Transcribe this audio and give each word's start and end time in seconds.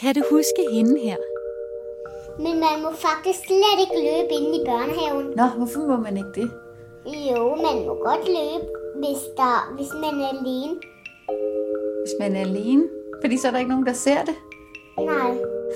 Kan 0.00 0.14
du 0.14 0.22
huske 0.30 0.62
hende 0.72 0.98
her? 1.00 1.16
Men 2.38 2.54
man 2.64 2.76
må 2.82 2.90
faktisk 3.06 3.38
slet 3.46 3.78
ikke 3.84 3.96
løbe 4.08 4.32
inde 4.38 4.52
i 4.60 4.64
børnehaven. 4.66 5.26
Nå, 5.36 5.46
hvorfor 5.56 5.80
må 5.80 5.96
man 5.96 6.16
ikke 6.16 6.32
det? 6.40 6.50
Jo, 7.30 7.42
man 7.66 7.76
må 7.86 7.94
godt 8.08 8.24
løbe, 8.38 8.66
hvis, 9.00 9.22
der, 9.36 9.74
hvis 9.76 9.92
man 9.94 10.14
er 10.24 10.28
alene. 10.28 10.74
Hvis 12.02 12.14
man 12.20 12.36
er 12.36 12.40
alene? 12.40 12.82
Fordi 13.22 13.36
så 13.36 13.46
er 13.46 13.50
der 13.50 13.58
ikke 13.58 13.70
nogen, 13.70 13.86
der 13.86 13.92
ser 13.92 14.24
det. 14.24 14.34
Nej, 14.98 15.30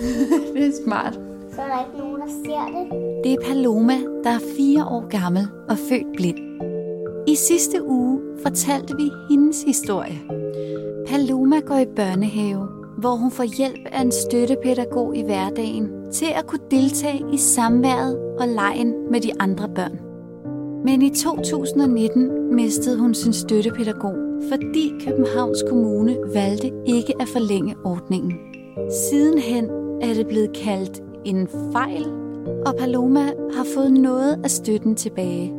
Det 0.55 0.67
er 0.67 0.73
smart. 0.85 1.15
så 1.55 1.61
er 1.63 1.67
der 1.67 1.87
ikke 1.87 1.99
nogen, 1.99 2.21
der 2.21 2.29
ser 2.45 2.65
det. 2.75 2.85
Det 3.25 3.33
er 3.33 3.47
Paloma, 3.49 3.97
der 4.25 4.31
er 4.31 4.43
fire 4.57 4.85
år 4.85 5.09
gammel 5.09 5.47
og 5.69 5.79
født 5.79 6.17
blind. 6.17 6.39
I 7.29 7.35
sidste 7.35 7.83
uge 7.83 8.21
fortalte 8.43 8.97
vi 8.97 9.11
hendes 9.31 9.63
historie. 9.63 10.19
Paloma 11.07 11.61
går 11.61 11.79
i 11.79 11.87
børnehave, 11.97 12.69
hvor 12.99 13.17
hun 13.17 13.31
får 13.31 13.57
hjælp 13.57 13.87
af 13.93 14.01
en 14.01 14.13
støttepædagog 14.13 15.17
i 15.17 15.23
hverdagen 15.23 16.13
til 16.13 16.29
at 16.35 16.47
kunne 16.47 16.67
deltage 16.71 17.25
i 17.33 17.37
samværet 17.37 18.19
og 18.41 18.49
lejen 18.49 18.95
med 19.11 19.21
de 19.21 19.31
andre 19.41 19.69
børn. 19.69 19.99
Men 20.85 21.03
i 21.03 21.11
2019 21.11 22.55
mistede 22.55 22.99
hun 22.99 23.15
sin 23.15 23.33
støttepædagog, 23.33 24.15
fordi 24.51 24.93
Københavns 25.07 25.65
Kommune 25.69 26.17
valgte 26.35 26.73
ikke 26.87 27.15
at 27.21 27.29
forlænge 27.29 27.75
ordningen. 27.85 28.33
Sidenhen 28.91 29.71
er 30.01 30.15
det 30.15 30.27
blevet 30.27 30.53
kaldt 30.53 31.03
en 31.25 31.49
fejl, 31.73 32.05
og 32.67 32.77
Paloma 32.79 33.25
har 33.57 33.67
fået 33.75 33.93
noget 33.93 34.41
af 34.45 34.51
støtten 34.51 34.95
tilbage. 34.95 35.55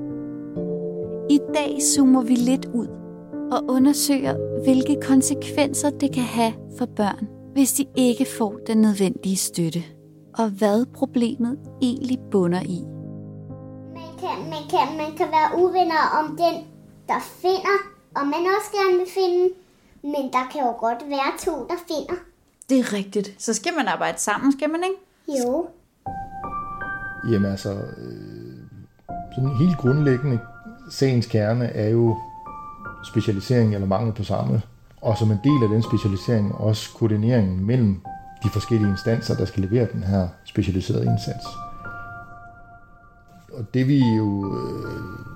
I 1.30 1.40
dag 1.54 1.78
zoomer 1.82 2.22
vi 2.22 2.36
lidt 2.36 2.66
ud 2.74 2.88
og 3.52 3.66
undersøger, 3.68 4.64
hvilke 4.64 4.98
konsekvenser 5.02 5.90
det 5.90 6.14
kan 6.14 6.24
have 6.24 6.54
for 6.78 6.86
børn, 6.86 7.28
hvis 7.54 7.74
de 7.74 7.86
ikke 7.96 8.26
får 8.38 8.60
den 8.68 8.78
nødvendige 8.78 9.38
støtte, 9.38 9.84
og 10.38 10.50
hvad 10.50 10.86
problemet 10.94 11.60
egentlig 11.82 12.20
bunder 12.32 12.62
i. 12.62 12.80
Man 13.94 14.12
kan, 14.20 14.38
man 14.50 14.64
kan, 14.70 14.98
man 14.98 15.18
kan 15.18 15.28
være 15.28 15.60
uvenner 15.64 16.04
om 16.20 16.38
den, 16.38 16.56
der 17.08 17.20
finder, 17.42 17.78
og 18.16 18.28
man 18.28 18.44
også 18.56 18.70
gerne 18.78 18.98
vil 18.98 19.08
finde. 19.20 19.54
Men 20.02 20.24
der 20.34 20.46
kan 20.52 20.62
jo 20.62 20.72
godt 20.80 21.10
være 21.10 21.32
to, 21.40 21.52
der 21.52 21.80
finder. 21.88 22.16
Det 22.70 22.80
er 22.80 22.94
rigtigt. 22.94 23.36
Så 23.38 23.54
skal 23.54 23.74
man 23.78 23.88
arbejde 23.88 24.20
sammen, 24.20 24.52
skal 24.52 24.70
man 24.70 24.82
ikke? 24.84 25.42
Jo. 25.44 25.68
Jamen 27.32 27.52
altså, 27.52 27.70
øh, 27.74 28.56
sådan 29.36 29.58
helt 29.60 29.78
grundlæggende, 29.78 30.40
sagens 30.92 31.26
kerne 31.26 31.66
er 31.66 31.90
jo 31.90 32.18
specialisering 33.06 33.74
eller 33.74 33.88
mangel 33.88 34.14
på 34.14 34.24
samme. 34.24 34.62
Og 35.02 35.18
som 35.18 35.32
en 35.32 35.40
del 35.44 35.64
af 35.64 35.70
den 35.70 35.84
specialisering 35.84 36.56
også 36.56 36.94
koordineringen 36.94 37.66
mellem 37.66 38.02
de 38.44 38.50
forskellige 38.50 38.90
instanser, 38.90 39.36
der 39.36 39.46
skal 39.46 39.64
levere 39.64 39.88
den 39.94 40.04
her 40.04 40.28
specialiserede 40.46 41.06
indsats. 41.06 41.46
Og 43.54 43.74
det 43.74 43.88
vi 43.88 44.16
jo 44.16 44.56
øh, 44.56 45.36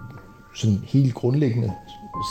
sådan 0.56 0.80
helt 0.84 1.14
grundlæggende 1.14 1.74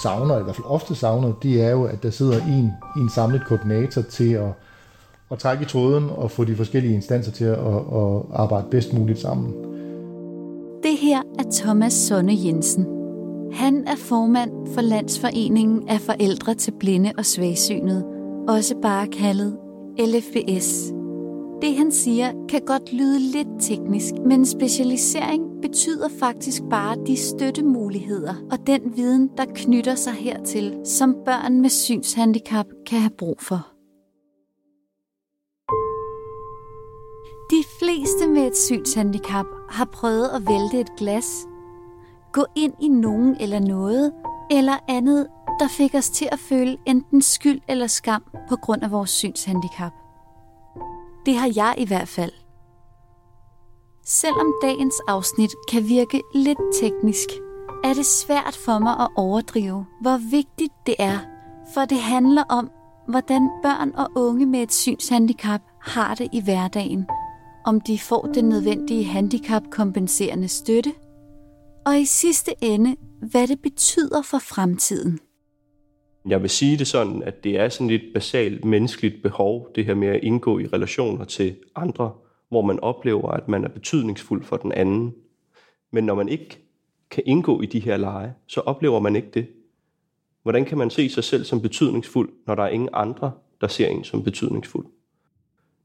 savner, 0.02 0.34
eller 0.34 0.40
i 0.40 0.42
hvert 0.42 0.56
fald 0.56 0.66
ofte 0.66 0.94
savner, 0.94 1.32
det 1.42 1.62
er 1.62 1.70
jo, 1.70 1.84
at 1.84 2.02
der 2.02 2.10
sidder 2.10 2.40
en, 2.44 2.72
en 2.96 3.10
samlet 3.10 3.42
koordinator 3.46 4.02
til 4.02 4.32
at, 4.32 4.52
at 5.30 5.38
trække 5.38 5.62
i 5.62 5.66
tråden 5.66 6.10
og 6.10 6.30
få 6.30 6.44
de 6.44 6.56
forskellige 6.56 6.94
instanser 6.94 7.32
til 7.32 7.44
at, 7.44 7.58
at 7.58 8.22
arbejde 8.32 8.66
bedst 8.70 8.92
muligt 8.92 9.18
sammen. 9.18 9.54
Det 10.82 10.98
her 11.00 11.18
er 11.38 11.44
Thomas 11.52 11.92
Sonne 11.92 12.32
Jensen. 12.44 12.97
Han 13.52 13.88
er 13.88 13.96
formand 13.96 14.50
for 14.74 14.80
Landsforeningen 14.80 15.88
af 15.88 16.00
Forældre 16.00 16.54
til 16.54 16.72
Blinde 16.80 17.12
og 17.18 17.26
Svagsynede, 17.26 18.04
også 18.48 18.74
bare 18.82 19.06
kaldet 19.06 19.58
LFBS. 19.98 20.92
Det 21.62 21.76
han 21.76 21.92
siger 21.92 22.46
kan 22.48 22.60
godt 22.66 22.92
lyde 22.92 23.18
lidt 23.18 23.48
teknisk, 23.60 24.14
men 24.26 24.46
specialisering 24.46 25.42
betyder 25.62 26.08
faktisk 26.18 26.62
bare 26.70 26.96
de 27.06 27.16
støttemuligheder 27.16 28.34
og 28.50 28.66
den 28.66 28.96
viden, 28.96 29.30
der 29.36 29.44
knytter 29.54 29.94
sig 29.94 30.12
hertil, 30.12 30.80
som 30.84 31.16
børn 31.24 31.60
med 31.60 31.70
synshandicap 31.70 32.66
kan 32.86 32.98
have 33.00 33.16
brug 33.18 33.36
for. 33.40 33.66
De 37.50 37.64
fleste 37.78 38.28
med 38.28 38.46
et 38.46 38.56
synshandicap 38.56 39.46
har 39.68 39.84
prøvet 39.84 40.28
at 40.28 40.42
vælte 40.48 40.80
et 40.80 40.96
glas, 40.98 41.47
gå 42.32 42.46
ind 42.54 42.72
i 42.80 42.88
nogen 42.88 43.36
eller 43.40 43.58
noget, 43.58 44.12
eller 44.50 44.76
andet, 44.88 45.26
der 45.60 45.68
fik 45.68 45.94
os 45.94 46.10
til 46.10 46.28
at 46.32 46.38
føle 46.38 46.76
enten 46.86 47.22
skyld 47.22 47.60
eller 47.68 47.86
skam 47.86 48.24
på 48.48 48.56
grund 48.56 48.82
af 48.82 48.90
vores 48.90 49.10
synshandicap. 49.10 49.92
Det 51.26 51.34
har 51.34 51.52
jeg 51.56 51.74
i 51.78 51.86
hvert 51.86 52.08
fald. 52.08 52.32
Selvom 54.04 54.52
dagens 54.62 54.94
afsnit 55.08 55.50
kan 55.70 55.88
virke 55.88 56.22
lidt 56.34 56.58
teknisk, 56.80 57.28
er 57.84 57.94
det 57.94 58.06
svært 58.06 58.58
for 58.64 58.78
mig 58.78 59.00
at 59.00 59.08
overdrive, 59.16 59.86
hvor 60.00 60.30
vigtigt 60.30 60.72
det 60.86 60.94
er, 60.98 61.18
for 61.74 61.84
det 61.84 61.98
handler 61.98 62.44
om, 62.48 62.70
hvordan 63.08 63.50
børn 63.62 63.92
og 63.94 64.08
unge 64.14 64.46
med 64.46 64.60
et 64.60 64.72
synshandicap 64.72 65.60
har 65.80 66.14
det 66.14 66.28
i 66.32 66.40
hverdagen, 66.40 67.06
om 67.64 67.80
de 67.80 67.98
får 67.98 68.22
den 68.34 68.44
nødvendige 68.44 69.04
handicapkompenserende 69.04 70.48
støtte, 70.48 70.94
og 71.88 72.00
i 72.00 72.04
sidste 72.04 72.52
ende, 72.62 72.96
hvad 73.20 73.48
det 73.48 73.62
betyder 73.62 74.22
for 74.22 74.38
fremtiden. 74.38 75.18
Jeg 76.28 76.42
vil 76.42 76.50
sige 76.50 76.78
det 76.78 76.86
sådan, 76.86 77.22
at 77.22 77.44
det 77.44 77.58
er 77.58 77.68
sådan 77.68 77.90
et 77.90 78.02
basalt 78.14 78.64
menneskeligt 78.64 79.22
behov, 79.22 79.68
det 79.74 79.84
her 79.84 79.94
med 79.94 80.08
at 80.08 80.20
indgå 80.22 80.58
i 80.58 80.66
relationer 80.66 81.24
til 81.24 81.56
andre, 81.76 82.12
hvor 82.48 82.62
man 82.62 82.80
oplever, 82.80 83.30
at 83.30 83.48
man 83.48 83.64
er 83.64 83.68
betydningsfuld 83.68 84.44
for 84.44 84.56
den 84.56 84.72
anden. 84.72 85.14
Men 85.90 86.04
når 86.04 86.14
man 86.14 86.28
ikke 86.28 86.58
kan 87.10 87.22
indgå 87.26 87.62
i 87.62 87.66
de 87.66 87.80
her 87.80 87.96
lege, 87.96 88.32
så 88.46 88.60
oplever 88.60 89.00
man 89.00 89.16
ikke 89.16 89.30
det. 89.34 89.46
Hvordan 90.42 90.64
kan 90.64 90.78
man 90.78 90.90
se 90.90 91.08
sig 91.08 91.24
selv 91.24 91.44
som 91.44 91.60
betydningsfuld, 91.60 92.30
når 92.46 92.54
der 92.54 92.62
er 92.62 92.68
ingen 92.68 92.88
andre, 92.92 93.32
der 93.60 93.68
ser 93.68 93.88
en 93.88 94.04
som 94.04 94.22
betydningsfuld? 94.22 94.86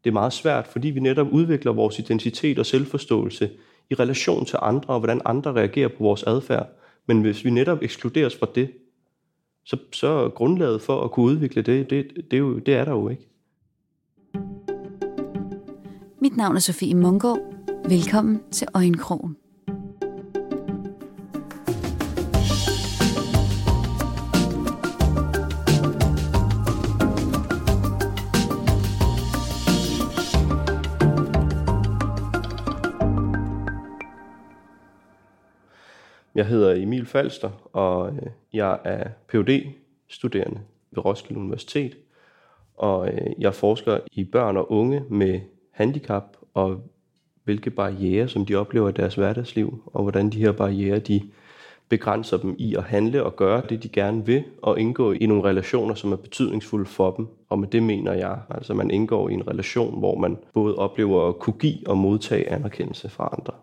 Det 0.03 0.09
er 0.09 0.13
meget 0.13 0.33
svært, 0.33 0.67
fordi 0.67 0.87
vi 0.87 0.99
netop 0.99 1.27
udvikler 1.31 1.71
vores 1.71 1.99
identitet 1.99 2.59
og 2.59 2.65
selvforståelse 2.65 3.49
i 3.89 3.93
relation 3.95 4.45
til 4.45 4.59
andre, 4.61 4.93
og 4.93 4.99
hvordan 4.99 5.21
andre 5.25 5.53
reagerer 5.53 5.87
på 5.87 6.03
vores 6.03 6.23
adfærd. 6.23 6.69
Men 7.07 7.21
hvis 7.21 7.45
vi 7.45 7.49
netop 7.49 7.81
ekskluderes 7.81 8.35
fra 8.35 8.47
det, 8.55 8.71
så, 9.65 9.77
så 9.91 10.31
grundlaget 10.35 10.81
for 10.81 11.01
at 11.01 11.11
kunne 11.11 11.25
udvikle 11.25 11.61
det, 11.61 11.89
det, 11.89 12.11
det, 12.15 12.33
er 12.33 12.37
jo, 12.37 12.59
det 12.59 12.73
er 12.73 12.85
der 12.85 12.91
jo 12.91 13.09
ikke. 13.09 13.27
Mit 16.21 16.37
navn 16.37 16.55
er 16.55 16.59
Sofie 16.59 16.95
Mungård. 16.95 17.39
Velkommen 17.89 18.41
til 18.51 18.67
Øjenkrogen. 18.73 19.37
Jeg 36.35 36.45
hedder 36.45 36.73
Emil 36.73 37.05
Falster, 37.05 37.49
og 37.73 38.09
øh, 38.09 38.21
jeg 38.53 38.79
er 38.83 39.09
phd 39.27 39.49
studerende 40.07 40.59
ved 40.91 41.05
Roskilde 41.05 41.39
Universitet. 41.39 41.97
Og 42.77 43.07
øh, 43.07 43.27
jeg 43.39 43.53
forsker 43.53 43.99
i 44.11 44.23
børn 44.23 44.57
og 44.57 44.71
unge 44.71 45.03
med 45.09 45.39
handicap, 45.71 46.37
og 46.53 46.81
hvilke 47.43 47.69
barriere, 47.69 48.27
som 48.27 48.45
de 48.45 48.55
oplever 48.55 48.89
i 48.89 48.91
deres 48.91 49.15
hverdagsliv, 49.15 49.83
og 49.85 50.01
hvordan 50.01 50.29
de 50.29 50.39
her 50.39 50.51
barriere, 50.51 50.99
de 50.99 51.21
begrænser 51.89 52.37
dem 52.37 52.55
i 52.59 52.75
at 52.75 52.83
handle 52.83 53.23
og 53.23 53.35
gøre 53.35 53.61
det, 53.69 53.83
de 53.83 53.89
gerne 53.89 54.25
vil, 54.25 54.43
og 54.61 54.79
indgå 54.79 55.11
i 55.11 55.25
nogle 55.25 55.43
relationer, 55.43 55.95
som 55.95 56.11
er 56.11 56.15
betydningsfulde 56.15 56.85
for 56.85 57.11
dem. 57.11 57.27
Og 57.49 57.59
med 57.59 57.67
det 57.67 57.83
mener 57.83 58.13
jeg, 58.13 58.39
altså 58.49 58.73
man 58.73 58.91
indgår 58.91 59.29
i 59.29 59.33
en 59.33 59.47
relation, 59.47 59.99
hvor 59.99 60.17
man 60.17 60.37
både 60.53 60.75
oplever 60.75 61.27
at 61.27 61.39
kunne 61.39 61.59
give 61.59 61.87
og 61.87 61.97
modtage 61.97 62.49
anerkendelse 62.49 63.09
fra 63.09 63.35
andre. 63.39 63.53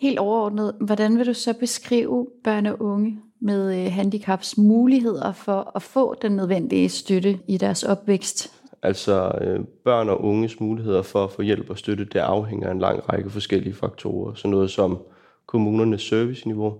Helt 0.00 0.18
overordnet, 0.18 0.74
hvordan 0.80 1.18
vil 1.18 1.26
du 1.26 1.34
så 1.34 1.54
beskrive 1.60 2.26
børn 2.44 2.66
og 2.66 2.82
unge 2.82 3.18
med 3.40 3.84
øh, 3.84 3.92
handicaps 3.92 4.58
muligheder 4.58 5.32
for 5.32 5.72
at 5.74 5.82
få 5.82 6.14
den 6.22 6.32
nødvendige 6.32 6.88
støtte 6.88 7.38
i 7.48 7.56
deres 7.56 7.82
opvækst? 7.82 8.52
Altså 8.82 9.38
øh, 9.40 9.60
børn 9.84 10.08
og 10.08 10.24
unges 10.24 10.60
muligheder 10.60 11.02
for 11.02 11.24
at 11.24 11.30
få 11.30 11.42
hjælp 11.42 11.70
og 11.70 11.78
støtte, 11.78 12.04
det 12.04 12.18
afhænger 12.18 12.68
af 12.68 12.72
en 12.72 12.78
lang 12.78 13.12
række 13.12 13.30
forskellige 13.30 13.74
faktorer. 13.74 14.34
Så 14.34 14.48
noget 14.48 14.70
som 14.70 14.98
kommunernes 15.46 16.02
serviceniveau, 16.02 16.74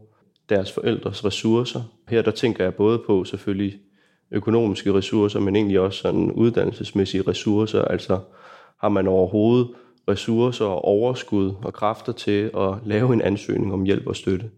deres 0.48 0.72
forældres 0.72 1.24
ressourcer. 1.24 1.80
Her 2.08 2.22
der 2.22 2.30
tænker 2.30 2.64
jeg 2.64 2.74
både 2.74 2.98
på 3.06 3.24
selvfølgelig 3.24 3.78
økonomiske 4.30 4.94
ressourcer, 4.94 5.40
men 5.40 5.56
egentlig 5.56 5.80
også 5.80 5.98
sådan 5.98 6.32
uddannelsesmæssige 6.32 7.22
ressourcer. 7.22 7.82
Altså 7.82 8.18
har 8.80 8.88
man 8.88 9.08
overhovedet 9.08 9.68
ressourcer 10.08 10.64
og 10.64 10.84
overskud 10.84 11.54
og 11.62 11.72
kræfter 11.72 12.12
til 12.12 12.50
at 12.56 12.74
lave 12.84 13.12
en 13.12 13.22
ansøgning 13.22 13.72
om 13.72 13.82
hjælp 13.82 14.06
og 14.06 14.16
støtte. 14.16 14.50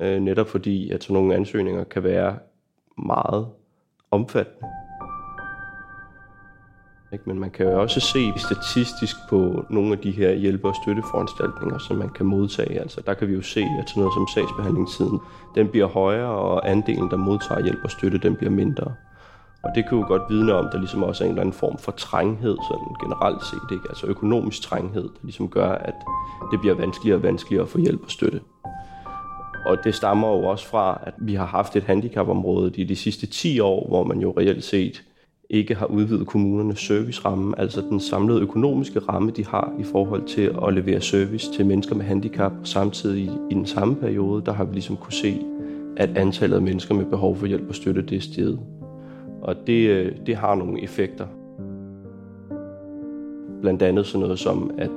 Øh, 0.00 0.20
netop 0.20 0.48
fordi, 0.48 0.90
at 0.90 1.04
sådan 1.04 1.14
nogle 1.14 1.34
ansøgninger 1.34 1.84
kan 1.84 2.02
være 2.02 2.38
meget 2.98 3.46
omfattende. 4.10 4.68
Men 7.24 7.38
man 7.38 7.50
kan 7.50 7.66
jo 7.66 7.80
også 7.80 8.00
se 8.00 8.32
statistisk 8.36 9.16
på 9.30 9.64
nogle 9.70 9.92
af 9.92 9.98
de 9.98 10.10
her 10.10 10.32
hjælp- 10.32 10.64
og 10.64 10.74
støtteforanstaltninger, 10.82 11.78
som 11.78 11.96
man 11.96 12.08
kan 12.08 12.26
modtage. 12.26 12.80
Altså 12.80 13.00
der 13.06 13.14
kan 13.14 13.28
vi 13.28 13.34
jo 13.34 13.42
se, 13.42 13.60
at 13.60 13.88
sådan 13.88 14.00
noget 14.00 14.14
som 14.14 14.26
sagsbehandlingstiden, 14.34 15.18
den 15.54 15.68
bliver 15.68 15.86
højere, 15.86 16.28
og 16.28 16.70
andelen, 16.70 17.10
der 17.10 17.16
modtager 17.16 17.62
hjælp 17.62 17.84
og 17.84 17.90
støtte, 17.90 18.18
den 18.18 18.36
bliver 18.36 18.50
mindre. 18.50 18.94
Og 19.66 19.74
det 19.74 19.88
kan 19.88 19.98
jo 19.98 20.04
godt 20.06 20.22
vidne 20.28 20.52
om, 20.54 20.66
at 20.66 20.72
der 20.72 20.78
ligesom 20.78 21.02
også 21.02 21.24
er 21.24 21.26
en 21.26 21.30
eller 21.30 21.42
anden 21.42 21.52
form 21.52 21.78
for 21.78 21.92
trænghed, 21.92 22.56
sådan 22.70 22.94
generelt 23.02 23.44
set, 23.44 23.72
ikke? 23.72 23.84
altså 23.88 24.06
økonomisk 24.06 24.62
trænghed, 24.62 25.02
der 25.02 25.20
ligesom 25.22 25.48
gør, 25.48 25.70
at 25.70 25.94
det 26.52 26.60
bliver 26.60 26.74
vanskeligere 26.74 27.18
og 27.18 27.22
vanskeligere 27.22 27.62
at 27.62 27.68
få 27.68 27.78
hjælp 27.78 28.04
og 28.04 28.10
støtte. 28.10 28.40
Og 29.66 29.78
det 29.84 29.94
stammer 29.94 30.28
jo 30.28 30.44
også 30.44 30.66
fra, 30.66 31.00
at 31.02 31.14
vi 31.18 31.34
har 31.34 31.46
haft 31.46 31.76
et 31.76 31.82
handicapområde 31.82 32.72
i 32.74 32.84
de 32.84 32.96
sidste 32.96 33.26
10 33.26 33.60
år, 33.60 33.88
hvor 33.88 34.04
man 34.04 34.18
jo 34.18 34.34
reelt 34.38 34.64
set 34.64 35.02
ikke 35.50 35.74
har 35.74 35.86
udvidet 35.86 36.26
kommunernes 36.26 36.78
serviceramme, 36.78 37.60
altså 37.60 37.80
den 37.80 38.00
samlede 38.00 38.40
økonomiske 38.40 38.98
ramme, 38.98 39.30
de 39.30 39.46
har 39.46 39.72
i 39.78 39.84
forhold 39.84 40.24
til 40.24 40.54
at 40.66 40.74
levere 40.74 41.00
service 41.00 41.52
til 41.52 41.66
mennesker 41.66 41.94
med 41.94 42.04
handicap. 42.04 42.52
Samtidig 42.64 43.24
i 43.50 43.54
den 43.54 43.66
samme 43.66 43.96
periode, 43.96 44.42
der 44.46 44.52
har 44.52 44.64
vi 44.64 44.72
ligesom 44.72 44.96
kunne 44.96 45.12
se, 45.12 45.40
at 45.96 46.18
antallet 46.18 46.56
af 46.56 46.62
mennesker 46.62 46.94
med 46.94 47.04
behov 47.04 47.36
for 47.36 47.46
hjælp 47.46 47.68
og 47.68 47.74
støtte, 47.74 48.02
det 48.02 48.16
er 48.16 48.20
steget. 48.20 48.75
Og 49.42 49.56
det, 49.66 49.88
øh, 49.88 50.12
det 50.26 50.36
har 50.36 50.54
nogle 50.54 50.82
effekter. 50.82 51.26
Blandt 53.60 53.82
andet 53.82 54.06
sådan 54.06 54.20
noget 54.20 54.38
som, 54.38 54.70
at 54.78 54.90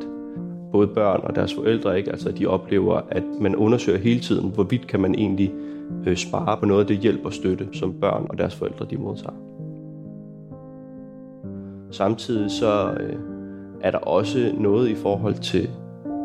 både 0.71 0.87
børn 0.87 1.19
og 1.23 1.35
deres 1.35 1.53
forældre, 1.53 1.97
ikke? 1.97 2.11
Altså, 2.11 2.31
de 2.31 2.47
oplever, 2.47 3.01
at 3.09 3.23
man 3.41 3.55
undersøger 3.55 3.99
hele 3.99 4.19
tiden, 4.19 4.49
hvorvidt 4.49 4.87
kan 4.87 4.99
man 4.99 5.15
egentlig 5.15 5.53
øh, 6.07 6.17
spare 6.17 6.57
på 6.57 6.65
noget 6.65 6.81
af 6.81 6.87
det 6.87 6.97
hjælp 6.97 7.25
og 7.25 7.33
støtte, 7.33 7.67
som 7.73 7.93
børn 7.93 8.25
og 8.29 8.37
deres 8.37 8.55
forældre 8.55 8.85
de 8.89 8.97
modtager. 8.97 9.33
Samtidig 11.91 12.51
så 12.51 12.93
øh, 12.99 13.15
er 13.81 13.91
der 13.91 13.97
også 13.97 14.51
noget 14.57 14.89
i 14.89 14.95
forhold 14.95 15.35
til, 15.35 15.69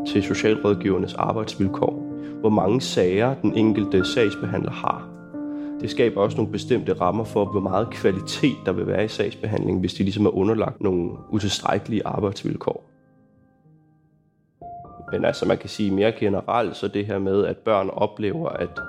til 0.07 0.23
socialrådgivernes 0.23 1.15
arbejdsvilkår. 1.15 2.05
Hvor 2.41 2.51
mange 2.51 2.81
sager 2.81 3.35
den 3.35 3.57
enkelte 3.57 4.05
sagsbehandler 4.05 4.71
har. 4.71 5.14
Det 5.85 5.91
skaber 5.91 6.21
også 6.21 6.37
nogle 6.37 6.53
bestemte 6.53 6.93
rammer 6.93 7.25
for, 7.25 7.45
hvor 7.45 7.61
meget 7.61 7.91
kvalitet 7.91 8.57
der 8.67 8.73
vil 8.73 8.87
være 8.87 9.05
i 9.05 9.09
sagsbehandlingen, 9.09 9.81
hvis 9.81 9.95
de 9.95 10.03
ligesom 10.03 10.27
er 10.27 10.31
underlagt 10.31 10.81
nogle 10.81 11.11
utilstrækkelige 11.31 12.07
arbejdsvilkår. 12.07 12.85
Men 15.13 15.25
altså 15.25 15.47
man 15.47 15.59
kan 15.59 15.69
sige 15.69 15.91
mere 15.91 16.13
generelt, 16.13 16.77
så 16.77 16.89
det 16.89 17.07
her 17.07 17.19
med, 17.19 17.45
at 17.45 17.57
børn 17.57 17.91
oplever, 17.91 18.49
at, 18.49 18.81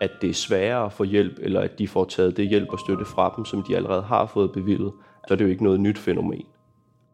at 0.00 0.10
det 0.20 0.30
er 0.30 0.34
sværere 0.34 0.84
at 0.84 0.92
få 0.92 1.04
hjælp, 1.04 1.38
eller 1.40 1.60
at 1.60 1.78
de 1.78 1.88
får 1.88 2.04
taget 2.04 2.36
det 2.36 2.48
hjælp 2.48 2.68
og 2.72 2.78
støtte 2.78 3.04
fra 3.04 3.32
dem, 3.36 3.44
som 3.44 3.62
de 3.62 3.76
allerede 3.76 4.02
har 4.02 4.26
fået 4.26 4.52
bevillet, 4.52 4.92
så 5.28 5.34
er 5.34 5.38
det 5.38 5.44
jo 5.44 5.50
ikke 5.50 5.64
noget 5.64 5.80
nyt 5.80 5.98
fænomen. 5.98 6.46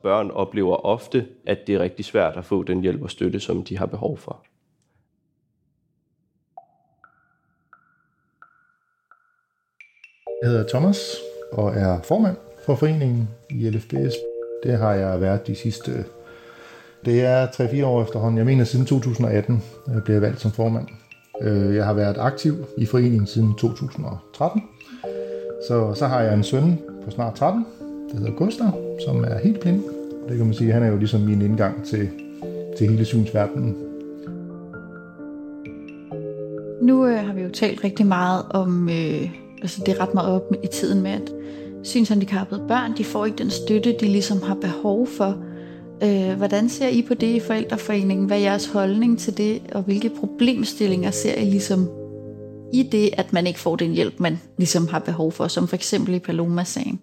Børn 0.02 0.30
oplever 0.30 0.86
ofte, 0.86 1.26
at 1.46 1.66
det 1.66 1.74
er 1.74 1.78
rigtig 1.78 2.04
svært 2.04 2.36
at 2.36 2.44
få 2.44 2.62
den 2.62 2.80
hjælp 2.80 3.02
og 3.02 3.10
støtte, 3.10 3.40
som 3.40 3.62
de 3.62 3.78
har 3.78 3.86
behov 3.86 4.18
for. 4.18 4.42
Jeg 10.46 10.52
hedder 10.52 10.68
Thomas 10.68 10.98
og 11.52 11.74
er 11.74 12.00
formand 12.02 12.36
for 12.66 12.74
foreningen 12.74 13.28
i 13.50 13.70
LFBS. 13.70 14.14
Det 14.62 14.78
har 14.78 14.94
jeg 14.94 15.20
været 15.20 15.46
de 15.46 15.54
sidste... 15.54 16.04
Det 17.04 17.24
er 17.24 17.46
3-4 17.46 17.84
år 17.84 18.02
efterhånden. 18.02 18.38
Jeg 18.38 18.46
mener 18.46 18.64
siden 18.64 18.86
2018 18.86 19.62
jeg 19.94 20.04
blev 20.04 20.14
jeg 20.14 20.22
valgt 20.22 20.40
som 20.40 20.50
formand. 20.50 20.86
Øh, 21.42 21.74
jeg 21.74 21.84
har 21.84 21.92
været 21.92 22.16
aktiv 22.18 22.54
i 22.78 22.86
foreningen 22.86 23.26
siden 23.26 23.54
2013. 23.54 24.62
Så, 25.68 25.94
så 25.94 26.06
har 26.06 26.20
jeg 26.20 26.34
en 26.34 26.44
søn 26.44 26.78
på 27.04 27.10
snart 27.10 27.34
13, 27.34 27.66
der 28.12 28.18
hedder 28.18 28.32
Gustav, 28.32 28.98
som 29.06 29.24
er 29.24 29.38
helt 29.38 29.60
blind. 29.60 29.82
Det 30.28 30.36
kan 30.36 30.46
man 30.46 30.54
sige, 30.54 30.72
han 30.72 30.82
er 30.82 30.88
jo 30.88 30.96
ligesom 30.96 31.20
min 31.20 31.42
indgang 31.42 31.84
til, 31.84 32.08
til 32.78 32.88
hele 32.90 33.04
synsverdenen. 33.04 33.76
Nu 36.82 37.06
øh, 37.06 37.26
har 37.26 37.34
vi 37.34 37.42
jo 37.42 37.50
talt 37.50 37.84
rigtig 37.84 38.06
meget 38.06 38.44
om, 38.50 38.88
øh, 38.88 39.45
altså 39.62 39.82
det 39.86 39.94
er 39.94 40.00
ret 40.00 40.14
meget 40.14 40.32
op 40.34 40.52
i 40.64 40.66
tiden 40.66 41.02
med, 41.02 41.10
at 41.10 41.32
synshandicappede 41.82 42.64
børn, 42.68 42.96
de 42.96 43.04
får 43.04 43.26
ikke 43.26 43.38
den 43.38 43.50
støtte, 43.50 43.96
de 44.00 44.06
ligesom 44.06 44.42
har 44.42 44.54
behov 44.54 45.06
for. 45.06 45.36
Øh, 46.02 46.36
hvordan 46.36 46.68
ser 46.68 46.88
I 46.88 47.02
på 47.08 47.14
det 47.14 47.26
i 47.26 47.40
forældreforeningen? 47.40 48.26
Hvad 48.26 48.36
er 48.36 48.42
jeres 48.42 48.66
holdning 48.66 49.18
til 49.18 49.36
det, 49.36 49.62
og 49.72 49.82
hvilke 49.82 50.10
problemstillinger 50.20 51.10
ser 51.10 51.34
I 51.34 51.44
ligesom 51.44 51.90
i 52.72 52.88
det, 52.92 53.10
at 53.12 53.32
man 53.32 53.46
ikke 53.46 53.60
får 53.60 53.76
den 53.76 53.92
hjælp, 53.92 54.20
man 54.20 54.38
ligesom 54.58 54.88
har 54.88 54.98
behov 54.98 55.32
for, 55.32 55.48
som 55.48 55.68
for 55.68 55.76
eksempel 55.76 56.14
i 56.14 56.18
Paloma-sagen? 56.18 57.00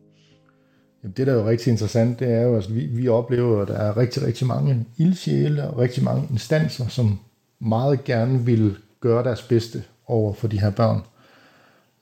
Det, 1.17 1.27
der 1.27 1.33
er 1.33 1.38
jo 1.38 1.50
rigtig 1.50 1.71
interessant, 1.71 2.19
det 2.19 2.31
er 2.31 2.41
jo, 2.41 2.50
at 2.50 2.55
altså, 2.55 2.71
vi, 2.71 2.85
vi 2.85 3.07
oplever, 3.07 3.61
at 3.61 3.67
der 3.67 3.73
er 3.73 3.97
rigtig, 3.97 4.23
rigtig 4.23 4.47
mange 4.47 4.85
ildsjæle 4.97 5.63
og 5.63 5.77
rigtig 5.77 6.03
mange 6.03 6.27
instanser, 6.31 6.88
som 6.88 7.19
meget 7.59 8.03
gerne 8.03 8.45
vil 8.45 8.75
gøre 9.01 9.23
deres 9.23 9.41
bedste 9.41 9.83
over 10.07 10.33
for 10.33 10.47
de 10.47 10.59
her 10.59 10.69
børn. 10.69 11.01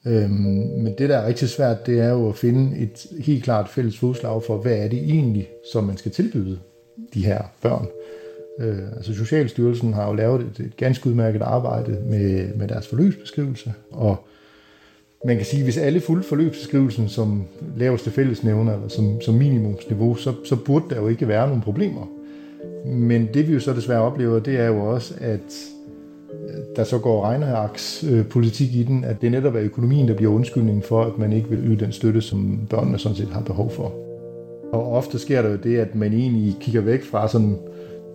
Øhm, 0.07 0.31
men 0.77 0.95
det, 0.97 1.09
der 1.09 1.17
er 1.17 1.27
rigtig 1.27 1.49
svært, 1.49 1.85
det 1.85 1.99
er 1.99 2.09
jo 2.09 2.29
at 2.29 2.35
finde 2.35 2.77
et 2.77 3.05
helt 3.19 3.43
klart 3.43 3.69
fælles 3.69 3.99
fodslag 3.99 4.43
for, 4.43 4.57
hvad 4.57 4.77
er 4.77 4.87
det 4.87 4.99
egentlig, 4.99 5.47
som 5.73 5.83
man 5.83 5.97
skal 5.97 6.11
tilbyde 6.11 6.59
de 7.13 7.25
her 7.25 7.41
børn. 7.61 7.87
Øh, 8.59 8.87
altså 8.95 9.13
Socialstyrelsen 9.13 9.93
har 9.93 10.07
jo 10.07 10.13
lavet 10.13 10.41
et, 10.41 10.65
et 10.65 10.77
ganske 10.77 11.09
udmærket 11.09 11.41
arbejde 11.41 11.97
med, 12.05 12.55
med 12.55 12.67
deres 12.67 12.87
forløbsbeskrivelse, 12.87 13.73
og 13.91 14.27
man 15.25 15.37
kan 15.37 15.45
sige, 15.45 15.63
hvis 15.63 15.77
alle 15.77 15.99
fulgte 15.99 16.29
forløbsbeskrivelsen 16.29 17.09
som 17.09 17.43
laveste 17.77 18.11
fællesnævner, 18.11 18.73
eller 18.73 18.87
som, 18.87 19.21
som 19.21 19.33
minimumsniveau, 19.33 20.15
så, 20.15 20.33
så 20.45 20.55
burde 20.55 20.85
der 20.89 20.95
jo 20.95 21.07
ikke 21.07 21.27
være 21.27 21.47
nogen 21.47 21.61
problemer. 21.61 22.07
Men 22.85 23.29
det 23.33 23.47
vi 23.47 23.53
jo 23.53 23.59
så 23.59 23.73
desværre 23.73 24.01
oplever, 24.01 24.39
det 24.39 24.59
er 24.59 24.65
jo 24.65 24.79
også, 24.79 25.13
at 25.19 25.67
der 26.75 26.83
så 26.83 26.99
går 26.99 27.23
regnehaks 27.23 28.03
øh, 28.03 28.25
politik 28.25 28.75
i 28.75 28.83
den, 28.83 29.03
at 29.03 29.21
det 29.21 29.31
netop 29.31 29.55
er 29.55 29.61
økonomien, 29.61 30.07
der 30.07 30.13
bliver 30.13 30.31
undskyldningen 30.31 30.83
for, 30.83 31.03
at 31.03 31.17
man 31.17 31.33
ikke 31.33 31.49
vil 31.49 31.59
yde 31.59 31.85
den 31.85 31.91
støtte, 31.91 32.21
som 32.21 32.67
børnene 32.69 32.99
sådan 32.99 33.15
set 33.15 33.29
har 33.29 33.41
behov 33.41 33.71
for. 33.71 33.93
Og 34.73 34.91
ofte 34.91 35.19
sker 35.19 35.41
der 35.41 35.49
jo 35.49 35.55
det, 35.55 35.77
at 35.77 35.95
man 35.95 36.13
egentlig 36.13 36.57
kigger 36.59 36.81
væk 36.81 37.03
fra 37.03 37.27
sådan 37.27 37.57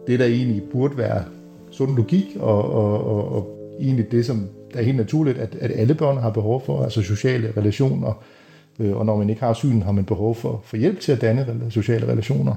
det, 0.07 0.19
der 0.19 0.27
egentlig 0.27 0.63
burde 0.73 0.99
være 0.99 1.25
sund 1.71 1.97
logik, 1.97 2.37
og, 2.41 2.73
og, 2.73 3.05
og, 3.05 3.33
og 3.33 3.57
egentlig 3.81 4.11
det, 4.11 4.27
som 4.27 4.49
der 4.73 4.79
er 4.79 4.85
helt 4.85 4.97
naturligt, 4.97 5.39
at, 5.39 5.57
at 5.61 5.71
alle 5.75 5.95
børn 5.95 6.17
har 6.17 6.31
behov 6.31 6.63
for, 6.67 6.83
altså 6.83 7.03
sociale 7.03 7.53
relationer, 7.57 8.25
øh, 8.81 8.97
og 8.97 9.07
når 9.07 9.17
man 9.17 9.31
ikke 9.31 9.43
har 9.43 9.53
synen, 9.53 9.83
har 9.83 9.93
man 9.93 10.05
behov 10.05 10.35
for, 10.35 10.61
for 10.65 10.77
hjælp 10.77 11.01
til 11.01 11.13
at 11.13 11.21
danne 11.21 11.71
sociale 11.71 12.09
relationer. 12.09 12.55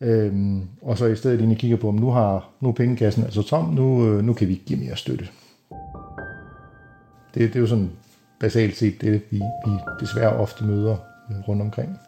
Øhm, 0.00 0.68
og 0.82 0.98
så 0.98 1.06
i 1.06 1.16
stedet 1.16 1.38
egentlig 1.38 1.58
kigger 1.58 1.76
på, 1.76 1.88
om 1.88 1.94
nu 1.94 2.10
har 2.10 2.48
nu 2.60 2.68
er 2.68 2.72
pengekassen 2.72 3.24
altså 3.24 3.42
tom, 3.42 3.64
nu, 3.64 4.06
øh, 4.06 4.24
nu 4.24 4.32
kan 4.32 4.48
vi 4.48 4.52
ikke 4.52 4.64
give 4.64 4.78
mere 4.78 4.96
støtte. 4.96 5.28
Det, 7.34 7.48
det 7.48 7.56
er 7.56 7.60
jo 7.60 7.66
sådan 7.66 7.90
basalt 8.40 8.76
set 8.76 9.00
det, 9.00 9.22
vi, 9.30 9.36
vi 9.36 9.72
desværre 10.00 10.36
ofte 10.36 10.64
møder 10.64 10.96
øh, 11.30 11.48
rundt 11.48 11.62
omkring. 11.62 11.98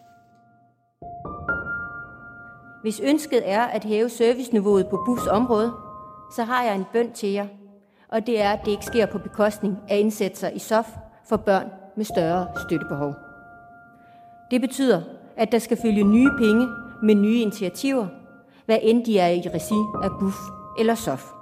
Hvis 2.82 3.00
ønsket 3.00 3.42
er 3.44 3.62
at 3.62 3.84
hæve 3.84 4.08
serviceniveauet 4.08 4.86
på 4.86 5.02
busområdet, 5.06 5.72
så 6.36 6.44
har 6.44 6.64
jeg 6.64 6.74
en 6.74 6.84
bøn 6.92 7.12
til 7.12 7.28
jer, 7.28 7.46
og 8.08 8.26
det 8.26 8.40
er, 8.40 8.50
at 8.50 8.60
det 8.64 8.70
ikke 8.70 8.84
sker 8.84 9.06
på 9.06 9.18
bekostning 9.18 9.78
af 9.88 9.98
indsatser 9.98 10.48
i 10.48 10.58
SOF 10.58 10.86
for 11.28 11.36
børn 11.36 11.66
med 11.96 12.04
større 12.04 12.46
støttebehov. 12.66 13.14
Det 14.50 14.60
betyder, 14.60 15.02
at 15.36 15.52
der 15.52 15.58
skal 15.58 15.76
følge 15.82 16.04
nye 16.04 16.30
penge 16.38 16.66
med 17.02 17.14
nye 17.14 17.40
initiativer, 17.40 18.06
hvad 18.66 18.78
end 18.82 19.04
de 19.04 19.18
er 19.18 19.28
i 19.28 19.40
regi 19.40 20.04
af 20.04 20.10
BUF 20.20 20.36
eller 20.78 20.94
SOF. 20.94 21.32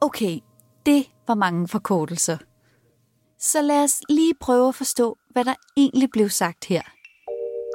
Okay, 0.00 0.38
det 0.86 1.06
var 1.28 1.34
mange 1.34 1.68
forkortelser. 1.68 2.36
Så 3.38 3.62
lad 3.62 3.84
os 3.84 4.00
lige 4.08 4.34
prøve 4.40 4.68
at 4.68 4.74
forstå, 4.74 5.18
hvad 5.30 5.44
der 5.44 5.54
egentlig 5.76 6.10
blev 6.10 6.28
sagt 6.28 6.64
her. 6.64 6.82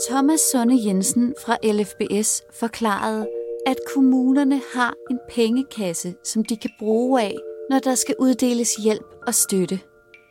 Thomas 0.10 0.40
Sonne 0.40 0.78
Jensen 0.86 1.34
fra 1.46 1.58
LFBS 1.64 2.42
forklarede, 2.60 3.28
at 3.66 3.76
kommunerne 3.96 4.62
har 4.76 4.94
en 5.12 5.20
pengekasse, 5.30 6.16
som 6.24 6.44
de 6.44 6.58
kan 6.58 6.70
bruge 6.80 7.22
af, 7.22 7.36
når 7.70 7.80
der 7.80 7.96
skal 7.96 8.16
uddeles 8.20 8.76
hjælp 8.76 9.16
og 9.28 9.34
støtte. 9.34 9.80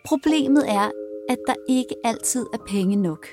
Problemet 0.05 0.71
er, 0.71 0.91
at 1.29 1.39
der 1.47 1.55
ikke 1.69 1.95
altid 2.05 2.47
er 2.53 2.59
penge 2.67 2.97
nok. 2.97 3.27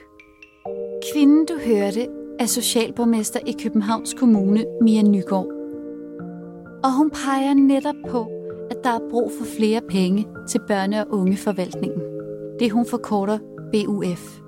Kvinden, 1.10 1.46
du 1.46 1.54
hørte, 1.66 2.08
er 2.40 2.46
socialborgmester 2.46 3.40
i 3.48 3.56
Københavns 3.64 4.14
Kommune, 4.14 4.66
Mia 4.82 5.02
Nygaard. 5.02 5.48
Og 6.84 6.98
hun 6.98 7.10
peger 7.10 7.54
netop 7.54 7.96
på, 8.10 8.32
at 8.72 8.78
der 8.84 8.90
er 8.90 9.10
brug 9.10 9.32
for 9.38 9.46
flere 9.46 9.82
penge 9.90 10.28
til 10.50 10.60
børne- 10.60 11.00
og 11.00 11.08
ungeforvaltningen. 11.10 12.02
Det 12.60 12.72
hun 12.72 12.86
forkorter 12.86 13.38
BUF. 13.74 14.40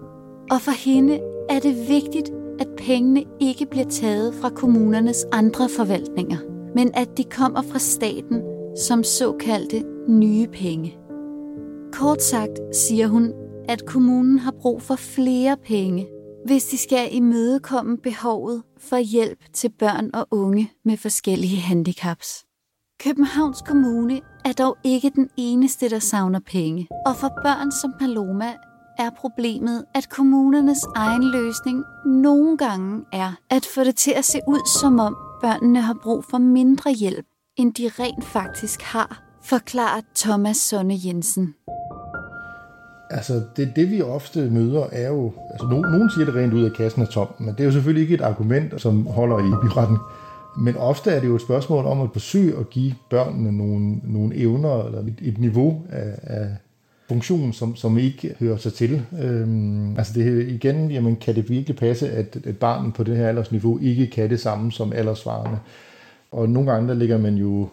Og 0.51 0.62
for 0.62 0.86
hende 0.86 1.19
er 1.50 1.60
det 1.60 1.75
vigtigt, 1.89 2.31
at 2.60 2.67
pengene 2.77 3.24
ikke 3.39 3.65
bliver 3.65 3.89
taget 3.89 4.33
fra 4.33 4.50
kommunernes 4.50 5.25
andre 5.31 5.69
forvaltninger, 5.69 6.38
men 6.75 6.91
at 6.93 7.17
de 7.17 7.24
kommer 7.24 7.62
fra 7.62 7.79
staten 7.79 8.41
som 8.88 9.03
såkaldte 9.03 9.83
nye 10.07 10.48
penge. 10.48 10.98
Kort 11.91 12.22
sagt 12.22 12.60
siger 12.75 13.07
hun, 13.07 13.33
at 13.69 13.86
kommunen 13.86 14.39
har 14.39 14.51
brug 14.62 14.81
for 14.81 14.95
flere 14.95 15.57
penge, 15.65 16.07
hvis 16.45 16.65
de 16.65 16.77
skal 16.77 17.15
imødekomme 17.15 17.97
behovet 17.97 18.63
for 18.77 18.97
hjælp 18.97 19.39
til 19.53 19.69
børn 19.69 20.09
og 20.13 20.27
unge 20.31 20.71
med 20.85 20.97
forskellige 20.97 21.62
handicaps. 21.62 22.45
Københavns 23.03 23.62
Kommune 23.62 24.21
er 24.45 24.53
dog 24.53 24.77
ikke 24.83 25.12
den 25.15 25.29
eneste, 25.38 25.89
der 25.89 26.00
savner 26.00 26.39
penge. 26.39 26.88
Og 27.05 27.15
for 27.15 27.27
børn 27.43 27.71
som 27.71 27.93
Paloma 28.00 28.53
er 29.00 29.09
problemet, 29.17 29.85
at 29.95 30.09
kommunernes 30.09 30.85
egen 30.95 31.23
løsning 31.23 31.83
nogle 32.05 32.57
gange 32.57 33.05
er 33.13 33.31
at 33.50 33.65
få 33.65 33.83
det 33.83 33.95
til 33.95 34.12
at 34.12 34.25
se 34.25 34.39
ud, 34.47 34.79
som 34.81 35.00
om 35.00 35.15
børnene 35.41 35.81
har 35.81 35.97
brug 36.03 36.25
for 36.29 36.38
mindre 36.38 36.93
hjælp, 36.93 37.25
end 37.57 37.73
de 37.73 37.91
rent 38.00 38.25
faktisk 38.25 38.81
har, 38.81 39.23
forklarer 39.43 40.01
Thomas 40.15 40.57
Sonne 40.57 40.95
Jensen. 41.05 41.55
Altså, 43.13 43.41
det, 43.58 43.72
det 43.75 43.91
vi 43.91 44.01
ofte 44.01 44.50
møder 44.50 44.86
er 44.91 45.08
jo, 45.08 45.32
altså 45.51 45.67
no, 45.67 45.82
nogen 45.82 46.12
siger 46.12 46.25
det 46.25 46.36
rent 46.36 46.53
ud 46.53 46.65
at 46.65 46.74
kassen 46.77 47.01
er 47.01 47.05
tom, 47.05 47.27
men 47.39 47.50
det 47.50 47.60
er 47.60 47.65
jo 47.65 47.72
selvfølgelig 47.72 48.01
ikke 48.01 48.13
et 48.13 48.22
argument, 48.22 48.82
som 48.82 49.05
holder 49.08 49.39
i 49.39 49.67
byretten. 49.67 49.98
Men 50.58 50.77
ofte 50.77 51.12
er 51.12 51.20
det 51.20 51.27
jo 51.27 51.36
et 51.36 51.41
spørgsmål 51.41 51.86
om 51.86 52.01
at 52.01 52.10
forsøge 52.13 52.58
at 52.60 52.70
give 52.70 52.93
børnene 53.10 53.51
nogle, 53.51 54.00
nogle 54.03 54.36
evner 54.36 54.86
eller 54.86 55.00
et, 55.00 55.20
et 55.22 55.38
niveau 55.38 55.82
af, 55.89 56.13
af 56.24 56.48
funktion, 57.08 57.53
som, 57.53 57.75
som 57.75 57.98
ikke 57.98 58.36
hører 58.39 58.58
sig 58.58 58.74
til. 58.74 59.01
Øhm, 59.22 59.98
altså 59.98 60.13
det 60.13 60.48
igen, 60.48 60.91
jamen, 60.91 61.15
kan 61.15 61.36
det 61.36 61.50
virkelig 61.50 61.77
passe, 61.77 62.12
at 62.12 62.38
et 62.46 62.58
barn 62.58 62.91
på 62.91 63.03
det 63.03 63.17
her 63.17 63.27
aldersniveau 63.27 63.79
ikke 63.82 64.08
kan 64.08 64.29
det 64.29 64.39
samme 64.39 64.72
som 64.72 64.93
aldersvarende? 64.93 65.58
Og 66.32 66.50
nogle 66.50 66.72
gange 66.72 66.88
der 66.88 66.93
ligger 66.93 67.17
man 67.17 67.36
jo 67.36 67.67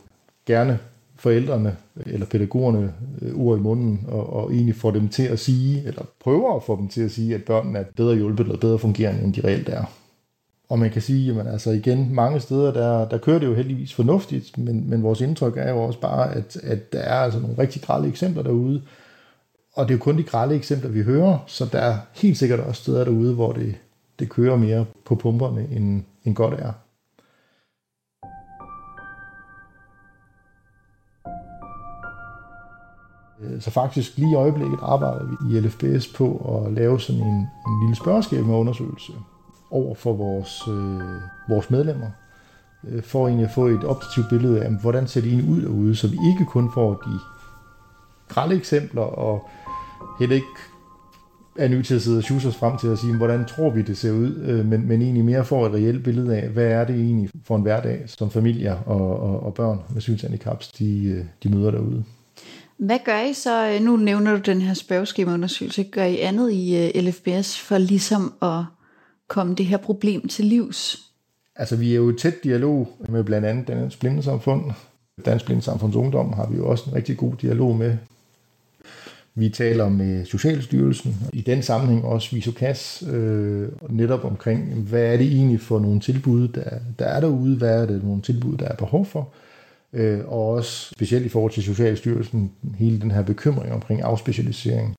gerne 0.46 0.78
forældrene 1.20 1.76
eller 2.06 2.26
pædagogerne 2.26 2.92
øh, 3.22 3.34
ord 3.36 3.58
i 3.58 3.60
munden 3.60 4.04
og, 4.08 4.32
og 4.32 4.52
egentlig 4.52 4.74
får 4.74 4.90
dem 4.90 5.08
til 5.08 5.22
at 5.22 5.38
sige, 5.38 5.82
eller 5.86 6.02
prøver 6.20 6.56
at 6.56 6.62
få 6.62 6.76
dem 6.76 6.88
til 6.88 7.00
at 7.02 7.10
sige, 7.10 7.34
at 7.34 7.44
børnene 7.44 7.78
er 7.78 7.84
bedre 7.96 8.16
hjulpet 8.16 8.44
eller 8.44 8.58
bedre 8.58 8.78
fungerende, 8.78 9.22
end 9.24 9.34
de 9.34 9.40
reelt 9.44 9.68
er. 9.68 9.84
Og 10.68 10.78
man 10.78 10.90
kan 10.90 11.02
sige, 11.02 11.26
jamen 11.26 11.46
altså 11.46 11.70
igen, 11.70 12.14
mange 12.14 12.40
steder, 12.40 12.72
der, 12.72 13.08
der 13.08 13.18
kører 13.18 13.38
det 13.38 13.46
jo 13.46 13.54
heldigvis 13.54 13.94
fornuftigt, 13.94 14.58
men, 14.58 14.90
men 14.90 15.02
vores 15.02 15.20
indtryk 15.20 15.56
er 15.56 15.70
jo 15.70 15.82
også 15.82 16.00
bare, 16.00 16.34
at, 16.34 16.56
at 16.62 16.92
der 16.92 16.98
er 16.98 17.14
altså 17.14 17.40
nogle 17.40 17.58
rigtig 17.58 17.82
grælde 17.82 18.08
eksempler 18.08 18.42
derude, 18.42 18.82
og 19.72 19.88
det 19.88 19.94
er 19.94 19.98
jo 19.98 20.02
kun 20.02 20.18
de 20.18 20.22
grælde 20.22 20.54
eksempler, 20.54 20.90
vi 20.90 21.02
hører, 21.02 21.38
så 21.46 21.68
der 21.72 21.78
er 21.78 21.98
helt 22.14 22.38
sikkert 22.38 22.60
også 22.60 22.82
steder 22.82 23.04
derude, 23.04 23.34
hvor 23.34 23.52
det, 23.52 23.74
det 24.18 24.28
kører 24.28 24.56
mere 24.56 24.86
på 25.04 25.14
pumperne, 25.14 25.68
end, 25.72 26.02
end 26.24 26.34
godt 26.34 26.54
er. 26.54 26.72
Øh, 33.42 33.60
så 33.60 33.70
faktisk 33.70 34.16
lige 34.16 34.32
i 34.32 34.34
øjeblikket 34.34 34.78
arbejder 34.82 35.24
vi 35.24 35.56
i 35.56 35.60
LFBS 35.60 36.06
på 36.06 36.58
at 36.66 36.72
lave 36.72 37.00
sådan 37.00 37.22
en, 37.22 37.34
en 37.66 37.80
lille 37.82 37.96
spørgeskema 37.96 38.52
undersøgelse 38.52 39.12
over 39.70 39.94
for 39.94 40.12
vores, 40.12 40.62
øh, 40.68 41.00
vores 41.48 41.70
medlemmer, 41.70 42.06
øh, 42.88 43.02
for 43.02 43.26
egentlig 43.26 43.46
at 43.46 43.54
få 43.54 43.66
et 43.66 43.84
objektivt 43.84 44.26
billede 44.28 44.64
af, 44.64 44.70
hvordan 44.80 45.06
ser 45.06 45.20
det 45.20 45.32
egentlig 45.32 45.50
ud 45.50 45.62
derude, 45.62 45.96
så 45.96 46.08
vi 46.08 46.18
ikke 46.32 46.44
kun 46.44 46.70
får 46.74 46.92
de 46.92 47.18
grælde 48.28 48.56
eksempler, 48.56 49.02
og 49.02 49.48
heller 50.18 50.36
ikke 50.36 50.46
er 51.58 51.68
nødt 51.68 51.86
til 51.86 51.94
at 51.94 52.02
sidde 52.02 52.18
og 52.18 52.22
sjuse 52.22 52.48
os 52.48 52.56
frem 52.56 52.78
til 52.78 52.88
at 52.88 52.98
sige, 52.98 53.16
hvordan 53.16 53.44
tror 53.44 53.70
vi, 53.70 53.82
det 53.82 53.96
ser 53.96 54.12
ud, 54.12 54.34
øh, 54.36 54.66
men, 54.66 54.88
men 54.88 55.02
egentlig 55.02 55.24
mere 55.24 55.44
får 55.44 55.66
et 55.66 55.72
reelt 55.72 56.04
billede 56.04 56.36
af, 56.36 56.48
hvad 56.48 56.66
er 56.66 56.84
det 56.84 56.96
egentlig 56.96 57.30
for 57.44 57.56
en 57.56 57.62
hverdag, 57.62 58.02
som 58.06 58.30
familier 58.30 58.76
og, 58.86 59.20
og, 59.20 59.42
og 59.42 59.54
børn 59.54 59.80
med 59.90 60.00
synshandicaps, 60.00 60.68
de, 60.68 61.04
øh, 61.04 61.24
de 61.42 61.56
møder 61.56 61.70
derude. 61.70 62.04
Hvad 62.80 62.98
gør 63.04 63.20
I 63.20 63.32
så, 63.32 63.68
øh, 63.68 63.82
nu 63.82 63.96
nævner 63.96 64.36
du 64.36 64.38
den 64.38 64.60
her 64.60 64.74
spørgeskemaundersøgelse, 64.74 65.84
gør 65.84 66.04
I 66.04 66.18
andet 66.18 66.52
i 66.52 66.76
øh, 66.76 67.02
LFBS 67.02 67.58
for 67.58 67.78
ligesom 67.78 68.34
at 68.42 68.64
komme 69.28 69.54
det 69.54 69.66
her 69.66 69.76
problem 69.76 70.28
til 70.28 70.44
livs? 70.44 70.98
Altså 71.56 71.76
vi 71.76 71.92
er 71.92 71.96
jo 71.96 72.10
i 72.10 72.18
tæt 72.18 72.44
dialog 72.44 72.88
med 73.08 73.24
blandt 73.24 73.46
andet 73.46 73.68
Dansk 73.68 74.00
Blindesamfund. 74.00 74.72
Dansk 75.24 75.44
Blindesamfunds 75.44 75.96
Ungdom 75.96 76.32
har 76.32 76.50
vi 76.50 76.56
jo 76.56 76.68
også 76.68 76.84
en 76.90 76.96
rigtig 76.96 77.16
god 77.16 77.32
dialog 77.42 77.76
med. 77.76 77.96
Vi 79.34 79.48
taler 79.48 79.88
med 79.88 80.26
Socialstyrelsen, 80.26 81.16
i 81.32 81.40
den 81.40 81.62
sammenhæng 81.62 82.04
også 82.04 82.34
Visokas, 82.34 83.04
øh, 83.10 83.68
netop 83.88 84.24
omkring, 84.24 84.74
hvad 84.74 85.02
er 85.02 85.16
det 85.16 85.26
egentlig 85.26 85.60
for 85.60 85.78
nogle 85.78 86.00
tilbud, 86.00 86.48
der, 86.48 86.70
der 86.98 87.04
er 87.04 87.20
derude, 87.20 87.56
hvad 87.56 87.82
er 87.82 87.86
det 87.86 88.04
nogle 88.04 88.22
tilbud, 88.22 88.56
der 88.56 88.68
er 88.68 88.76
behov 88.76 89.06
for, 89.06 89.28
øh, 89.92 90.20
og 90.26 90.48
også 90.48 90.90
specielt 90.94 91.26
i 91.26 91.28
forhold 91.28 91.52
til 91.52 91.62
Socialstyrelsen, 91.62 92.52
hele 92.78 93.00
den 93.00 93.10
her 93.10 93.22
bekymring 93.22 93.72
omkring 93.72 94.02
afspecialisering, 94.02 94.96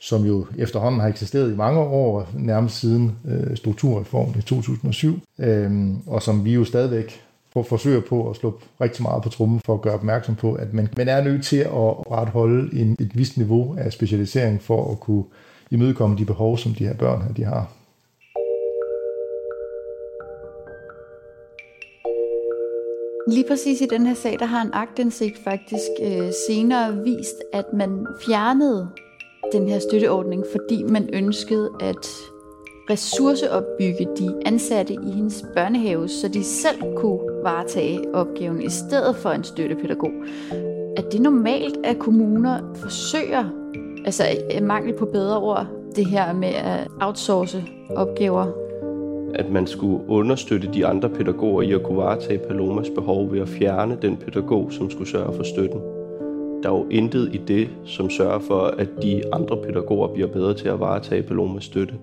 som 0.00 0.24
jo 0.24 0.46
efterhånden 0.58 1.00
har 1.00 1.08
eksisteret 1.08 1.52
i 1.52 1.56
mange 1.56 1.80
år, 1.80 2.30
nærmest 2.34 2.80
siden 2.80 3.16
øh, 3.28 3.56
strukturreformen 3.56 4.34
i 4.38 4.42
2007, 4.42 5.20
øh, 5.38 5.88
og 6.06 6.22
som 6.22 6.44
vi 6.44 6.54
jo 6.54 6.64
stadigvæk 6.64 7.20
forsøger 7.62 8.00
på 8.00 8.30
at 8.30 8.36
slå 8.36 8.60
rigtig 8.80 9.02
meget 9.02 9.22
på 9.22 9.28
trummen 9.28 9.60
for 9.60 9.74
at 9.74 9.80
gøre 9.80 9.94
opmærksom 9.94 10.34
på, 10.34 10.54
at 10.54 10.74
man, 10.74 10.88
man 10.96 11.08
er 11.08 11.24
nødt 11.24 11.44
til 11.44 11.56
at 11.56 12.10
retholde 12.10 12.80
en, 12.80 12.96
et 13.00 13.10
vist 13.16 13.36
niveau 13.36 13.76
af 13.78 13.92
specialisering 13.92 14.62
for 14.62 14.92
at 14.92 15.00
kunne 15.00 15.24
imødekomme 15.70 16.18
de 16.18 16.24
behov, 16.24 16.58
som 16.58 16.74
de 16.74 16.86
her 16.86 16.94
børn 16.94 17.22
her, 17.22 17.32
de 17.32 17.44
har. 17.44 17.70
Lige 23.28 23.44
præcis 23.48 23.80
i 23.80 23.86
den 23.86 24.06
her 24.06 24.14
sag, 24.14 24.38
der 24.38 24.44
har 24.44 24.62
en 24.62 24.70
agtindsigt 24.72 25.38
faktisk 25.44 25.90
øh, 26.02 26.32
senere 26.48 26.96
vist, 27.04 27.42
at 27.52 27.64
man 27.72 28.06
fjernede 28.26 28.88
den 29.52 29.68
her 29.68 29.78
støtteordning, 29.78 30.44
fordi 30.52 30.82
man 30.82 31.08
ønskede 31.12 31.70
at 31.80 32.08
ressourceopbygge 32.90 34.08
de 34.18 34.42
ansatte 34.46 34.94
i 34.94 35.10
hendes 35.10 35.44
børnehave, 35.54 36.08
så 36.08 36.28
de 36.28 36.44
selv 36.44 36.96
kunne 36.96 37.20
varetage 37.42 38.14
opgaven 38.14 38.62
i 38.62 38.70
stedet 38.70 39.16
for 39.16 39.30
en 39.30 39.44
støttepædagog. 39.44 40.12
Er 40.96 41.02
det 41.02 41.20
normalt, 41.20 41.76
at 41.84 41.98
kommuner 41.98 42.74
forsøger, 42.74 43.44
altså 44.04 44.24
mangel 44.62 44.94
på 44.94 45.04
bedre 45.04 45.38
ord, 45.38 45.66
det 45.96 46.06
her 46.06 46.32
med 46.32 46.48
at 46.48 46.88
outsource 47.00 47.64
opgaver? 47.96 48.65
At 49.38 49.50
man 49.50 49.66
skulle 49.66 50.08
understøtte 50.08 50.72
de 50.72 50.86
andre 50.86 51.08
pædagoger 51.08 51.62
i 51.62 51.72
at 51.72 51.82
kunne 51.82 51.98
varetage 51.98 52.38
Palomas 52.38 52.90
behov 52.90 53.32
ved 53.32 53.40
at 53.40 53.48
fjerne 53.48 53.98
den 54.02 54.16
pædagog, 54.16 54.72
som 54.72 54.90
skulle 54.90 55.10
sørge 55.10 55.36
for 55.36 55.42
støtten. 55.42 55.80
Der 56.62 56.72
er 56.72 56.76
jo 56.78 56.86
intet 56.90 57.34
i 57.34 57.40
det, 57.48 57.68
som 57.84 58.10
sørger 58.10 58.38
for, 58.38 58.60
at 58.60 58.88
de 59.02 59.34
andre 59.34 59.56
pædagoger 59.62 60.08
bliver 60.08 60.28
bedre 60.28 60.54
til 60.54 60.68
at 60.68 60.80
varetage 60.80 61.22
Palomas 61.22 61.64
støtte 61.64 61.94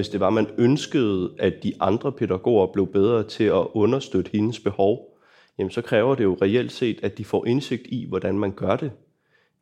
hvis 0.00 0.08
det 0.08 0.20
var, 0.20 0.30
man 0.30 0.46
ønskede, 0.58 1.30
at 1.38 1.62
de 1.62 1.72
andre 1.80 2.12
pædagoger 2.12 2.66
blev 2.66 2.86
bedre 2.86 3.22
til 3.22 3.44
at 3.44 3.66
understøtte 3.74 4.30
hendes 4.32 4.60
behov, 4.60 5.18
jamen 5.58 5.70
så 5.70 5.82
kræver 5.82 6.14
det 6.14 6.24
jo 6.24 6.38
reelt 6.42 6.72
set, 6.72 6.98
at 7.02 7.18
de 7.18 7.24
får 7.24 7.46
indsigt 7.46 7.82
i, 7.86 8.06
hvordan 8.08 8.38
man 8.38 8.52
gør 8.52 8.76
det. 8.76 8.92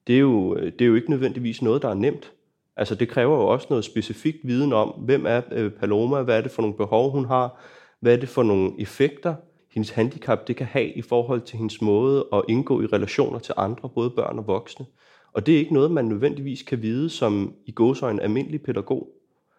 Det 0.06 0.14
er 0.14 0.20
jo, 0.20 0.56
øh, 0.56 0.72
det 0.72 0.80
er 0.80 0.86
jo 0.86 0.94
ikke 0.94 1.10
nødvendigvis 1.10 1.62
noget, 1.62 1.82
der 1.82 1.88
er 1.88 1.94
nemt. 1.94 2.32
Altså 2.78 2.94
det 2.94 3.08
kræver 3.08 3.36
jo 3.36 3.46
også 3.46 3.66
noget 3.70 3.84
specifikt 3.84 4.38
viden 4.42 4.72
om, 4.72 4.88
hvem 4.88 5.26
er 5.26 5.40
øh, 5.52 5.70
Paloma, 5.72 6.22
hvad 6.22 6.38
er 6.38 6.40
det 6.40 6.50
for 6.50 6.62
nogle 6.62 6.76
behov, 6.76 7.10
hun 7.10 7.24
har, 7.24 7.60
hvad 8.00 8.12
er 8.12 8.16
det 8.16 8.28
for 8.28 8.42
nogle 8.42 8.72
effekter, 8.78 9.34
hendes 9.70 9.90
handicap 9.90 10.48
det 10.48 10.56
kan 10.56 10.66
have 10.66 10.88
i 10.88 11.02
forhold 11.02 11.40
til 11.40 11.58
hendes 11.58 11.82
måde 11.82 12.26
at 12.32 12.42
indgå 12.48 12.82
i 12.82 12.86
relationer 12.86 13.38
til 13.38 13.54
andre, 13.56 13.88
både 13.88 14.10
børn 14.10 14.38
og 14.38 14.46
voksne. 14.46 14.86
Og 15.32 15.46
det 15.46 15.54
er 15.54 15.58
ikke 15.58 15.74
noget, 15.74 15.90
man 15.90 16.04
nødvendigvis 16.04 16.62
kan 16.62 16.82
vide 16.82 17.10
som 17.10 17.54
i 17.66 17.72
gåsøjne 17.72 18.22
almindelig 18.22 18.62
pædagog. 18.62 19.08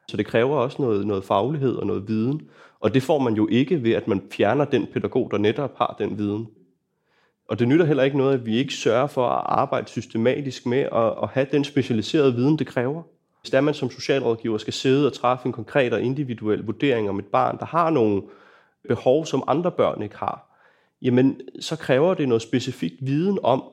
Så 0.08 0.18
det 0.18 0.26
kræver 0.26 0.56
også 0.56 0.82
noget, 0.82 1.08
noget 1.08 1.24
faglighed 1.24 1.76
og 1.76 1.88
noget 1.88 2.08
viden. 2.08 2.42
Og 2.80 2.94
det 2.94 3.04
får 3.04 3.20
man 3.20 3.34
jo 3.34 3.48
ikke 3.48 3.84
ved, 3.84 3.92
at 3.92 4.08
man 4.08 4.22
fjerner 4.32 4.66
den 4.66 4.88
pædagog, 4.94 5.32
der 5.32 5.38
netop 5.38 5.78
har 5.78 5.96
den 6.00 6.18
viden. 6.18 6.48
Og 7.50 7.60
det 7.60 7.68
nytter 7.68 7.86
heller 7.86 8.04
ikke 8.04 8.18
noget, 8.18 8.34
at 8.34 8.46
vi 8.46 8.58
ikke 8.58 8.74
sørger 8.74 9.08
for 9.08 9.28
at 9.28 9.44
arbejde 9.46 9.88
systematisk 9.88 10.66
med 10.66 10.80
at, 10.80 11.24
at 11.24 11.30
have 11.30 11.48
den 11.52 11.64
specialiserede 11.64 12.36
viden, 12.36 12.60
det 12.60 12.68
kræver. 12.68 13.04
Hvis 13.42 13.50
der 13.50 13.62
man 13.62 13.74
som 13.74 13.90
socialrådgiver 13.90 14.58
skal 14.58 14.74
sidde 14.74 15.08
og 15.08 15.14
træffe 15.14 15.46
en 15.46 15.52
konkret 15.52 15.94
og 15.94 16.02
individuel 16.02 16.60
vurdering 16.60 17.10
om 17.10 17.20
et 17.20 17.26
barn, 17.26 17.60
der 17.60 17.66
har 17.66 17.90
nogle 17.90 18.22
behov, 18.88 19.26
som 19.26 19.44
andre 19.48 19.72
børn 19.72 20.02
ikke 20.02 20.18
har, 20.18 20.60
jamen 21.02 21.42
så 21.60 21.76
kræver 21.76 22.14
det 22.14 22.28
noget 22.28 22.42
specifik 22.42 22.94
viden 23.02 23.40
om, 23.44 23.64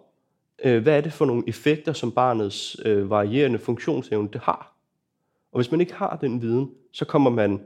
øh, 0.65 0.83
hvad 0.83 0.97
er 0.97 1.01
det 1.01 1.13
for 1.13 1.25
nogle 1.25 1.43
effekter, 1.47 1.93
som 1.93 2.13
barnets 2.13 2.77
øh, 2.85 3.11
varierende 3.11 3.59
funktionsevne 3.59 4.29
det 4.33 4.41
har. 4.41 4.77
Og 5.53 5.59
hvis 5.59 5.71
man 5.71 5.81
ikke 5.81 5.95
har 5.95 6.19
den 6.21 6.43
viden, 6.43 6.71
så 6.93 7.05
kommer 7.05 7.31
man 7.31 7.61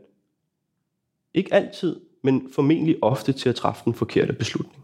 ikke 1.34 1.54
altid, 1.54 2.00
men 2.22 2.48
formentlig 2.54 2.96
ofte 3.02 3.32
til 3.32 3.48
at 3.48 3.54
træffe 3.54 3.82
den 3.84 3.94
forkerte 3.94 4.32
beslutning. 4.32 4.79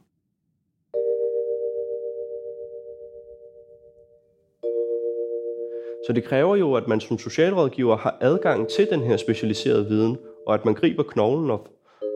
Så 6.06 6.12
det 6.12 6.25
kræver 6.25 6.56
jo, 6.56 6.75
at 6.75 6.88
man 6.88 7.00
som 7.00 7.18
socialrådgiver 7.18 7.96
har 7.96 8.18
adgang 8.20 8.68
til 8.68 8.90
den 8.90 9.00
her 9.00 9.16
specialiserede 9.16 9.86
viden, 9.86 10.18
og 10.46 10.54
at 10.54 10.64
man 10.64 10.75
griber 10.75 11.02
knoglen 11.02 11.50
og, 11.50 11.66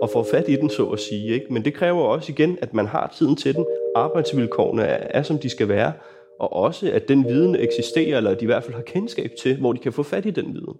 og 0.02 0.11
får 0.11 0.26
fat 0.30 0.49
i 0.49 0.56
den, 0.56 0.70
så 0.70 0.87
at 0.87 1.00
sige. 1.00 1.35
Ikke? 1.35 1.47
Men 1.52 1.64
det 1.64 1.75
kræver 1.75 2.02
også 2.02 2.32
igen, 2.32 2.59
at 2.62 2.75
man 2.75 2.87
har 2.87 3.14
tiden 3.18 3.37
til 3.37 3.54
den. 3.54 3.66
Arbejdsvilkårene 3.97 4.82
er, 4.82 5.18
er, 5.18 5.23
som 5.23 5.38
de 5.38 5.49
skal 5.49 5.68
være, 5.68 5.92
og 6.38 6.52
også 6.52 6.90
at 6.92 7.09
den 7.09 7.25
viden 7.25 7.56
eksisterer, 7.56 8.16
eller 8.16 8.30
at 8.30 8.40
de 8.40 8.44
i 8.44 8.47
hvert 8.47 8.64
fald 8.64 8.75
har 8.75 8.82
kendskab 8.82 9.30
til, 9.42 9.56
hvor 9.61 9.73
de 9.73 9.78
kan 9.78 9.92
få 9.92 10.02
fat 10.02 10.26
i 10.26 10.30
den 10.30 10.47
viden. 10.54 10.76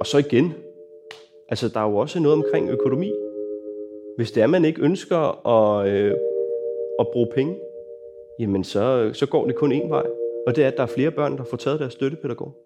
Og 0.00 0.06
så 0.06 0.18
igen, 0.18 0.54
altså 1.48 1.68
der 1.68 1.80
er 1.80 1.90
jo 1.90 1.96
også 1.96 2.20
noget 2.20 2.36
omkring 2.38 2.70
økonomi. 2.70 3.12
Hvis 4.16 4.30
det 4.30 4.42
er, 4.42 4.46
man 4.46 4.64
ikke 4.64 4.82
ønsker 4.82 5.46
at, 5.46 5.88
øh, 5.88 6.14
at 7.00 7.06
bruge 7.12 7.28
penge, 7.34 7.56
jamen 8.38 8.64
så, 8.64 9.10
så 9.12 9.26
går 9.26 9.46
det 9.46 9.54
kun 9.54 9.72
én 9.72 9.88
vej. 9.88 10.06
Og 10.48 10.56
det 10.56 10.64
er, 10.64 10.68
at 10.68 10.76
der 10.76 10.82
er 10.82 10.86
flere 10.86 11.10
børn, 11.10 11.36
der 11.36 11.44
får 11.44 11.56
taget 11.56 11.80
deres 11.80 11.92
støttepædagog. 11.92 12.56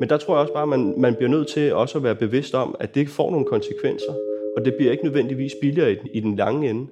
Men 0.00 0.08
der 0.08 0.16
tror 0.16 0.34
jeg 0.34 0.40
også 0.40 0.52
bare, 0.52 0.62
at 0.62 0.68
man, 0.68 0.94
man 1.00 1.14
bliver 1.14 1.30
nødt 1.30 1.48
til 1.48 1.74
også 1.74 1.98
at 1.98 2.04
være 2.04 2.14
bevidst 2.14 2.54
om, 2.54 2.76
at 2.80 2.94
det 2.94 3.08
får 3.08 3.30
nogle 3.30 3.46
konsekvenser. 3.46 4.14
Og 4.56 4.64
det 4.64 4.74
bliver 4.74 4.92
ikke 4.92 5.04
nødvendigvis 5.04 5.52
billigere 5.60 5.92
i, 5.92 5.96
i 6.14 6.20
den 6.20 6.36
lange 6.36 6.70
ende. 6.70 6.86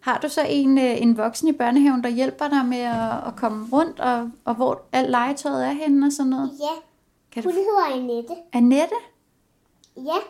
Har 0.00 0.18
du 0.18 0.28
så 0.28 0.40
en, 0.48 0.78
øh, 0.78 1.02
en 1.02 1.16
voksen 1.16 1.48
i 1.48 1.52
børnehaven, 1.52 2.02
der 2.02 2.08
hjælper 2.08 2.48
dig 2.48 2.66
med 2.68 2.78
at, 2.78 3.26
at 3.26 3.36
komme 3.36 3.66
rundt, 3.72 4.00
og, 4.00 4.30
og 4.44 4.54
hvor 4.54 4.82
alt 4.92 5.10
legetøjet 5.10 5.66
er 5.66 5.72
henne 5.72 6.06
og 6.06 6.12
sådan 6.12 6.30
noget? 6.30 6.50
Ja, 6.60 6.74
Kan 7.32 7.42
hun 7.42 7.52
du... 7.52 7.58
hedder 7.58 7.96
Annette. 7.96 8.34
Annette? 8.52 8.94
Ja, 9.96 10.20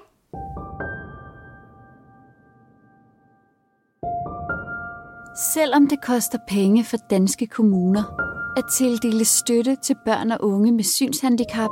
Selvom 5.36 5.88
det 5.88 6.02
koster 6.02 6.38
penge 6.48 6.84
for 6.84 6.96
danske 6.96 7.46
kommuner 7.46 8.02
at 8.56 8.64
tildele 8.72 9.24
støtte 9.24 9.76
til 9.82 9.96
børn 10.04 10.30
og 10.30 10.38
unge 10.44 10.72
med 10.72 10.84
synshandicap, 10.84 11.70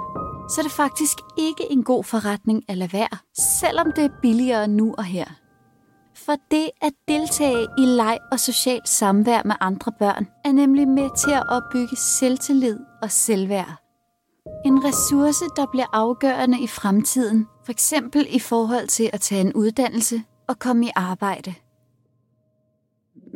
så 0.51 0.61
er 0.61 0.63
det 0.63 0.73
faktisk 0.73 1.19
ikke 1.39 1.65
en 1.71 1.83
god 1.83 2.05
forretning 2.05 2.63
at 2.69 2.79
lade 2.79 2.93
være, 2.93 3.19
selvom 3.61 3.93
det 3.97 4.05
er 4.05 4.09
billigere 4.23 4.69
nu 4.69 4.95
og 4.99 5.05
her. 5.05 5.27
For 6.17 6.37
det 6.51 6.71
at 6.83 6.93
deltage 7.09 7.67
i 7.79 7.85
leg 7.85 8.19
og 8.33 8.41
socialt 8.41 8.89
samvær 8.89 9.43
med 9.45 9.55
andre 9.61 9.93
børn 9.99 10.27
er 10.45 10.53
nemlig 10.53 10.89
med 10.89 11.09
til 11.19 11.31
at 11.31 11.49
opbygge 11.49 11.97
selvtillid 11.97 12.79
og 13.03 13.11
selvværd. 13.11 13.77
En 14.67 14.85
ressource, 14.85 15.45
der 15.57 15.67
bliver 15.73 15.87
afgørende 15.93 16.61
i 16.61 16.67
fremtiden, 16.67 17.47
for 17.65 17.73
eksempel 17.73 18.27
i 18.31 18.39
forhold 18.39 18.87
til 18.87 19.11
at 19.13 19.21
tage 19.21 19.41
en 19.41 19.53
uddannelse 19.53 20.23
og 20.49 20.59
komme 20.59 20.87
i 20.87 20.91
arbejde. 20.97 21.55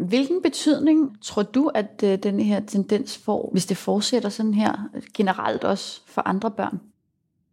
Hvilken 0.08 0.42
betydning 0.42 1.18
tror 1.22 1.42
du, 1.42 1.68
at 1.74 2.02
øh, 2.04 2.18
den 2.18 2.40
her 2.40 2.60
tendens 2.60 3.18
får, 3.18 3.48
hvis 3.52 3.66
det 3.66 3.76
fortsætter 3.76 4.28
sådan 4.28 4.54
her 4.54 4.88
generelt 5.14 5.64
også 5.64 6.00
for 6.06 6.22
andre 6.22 6.50
børn? 6.50 6.80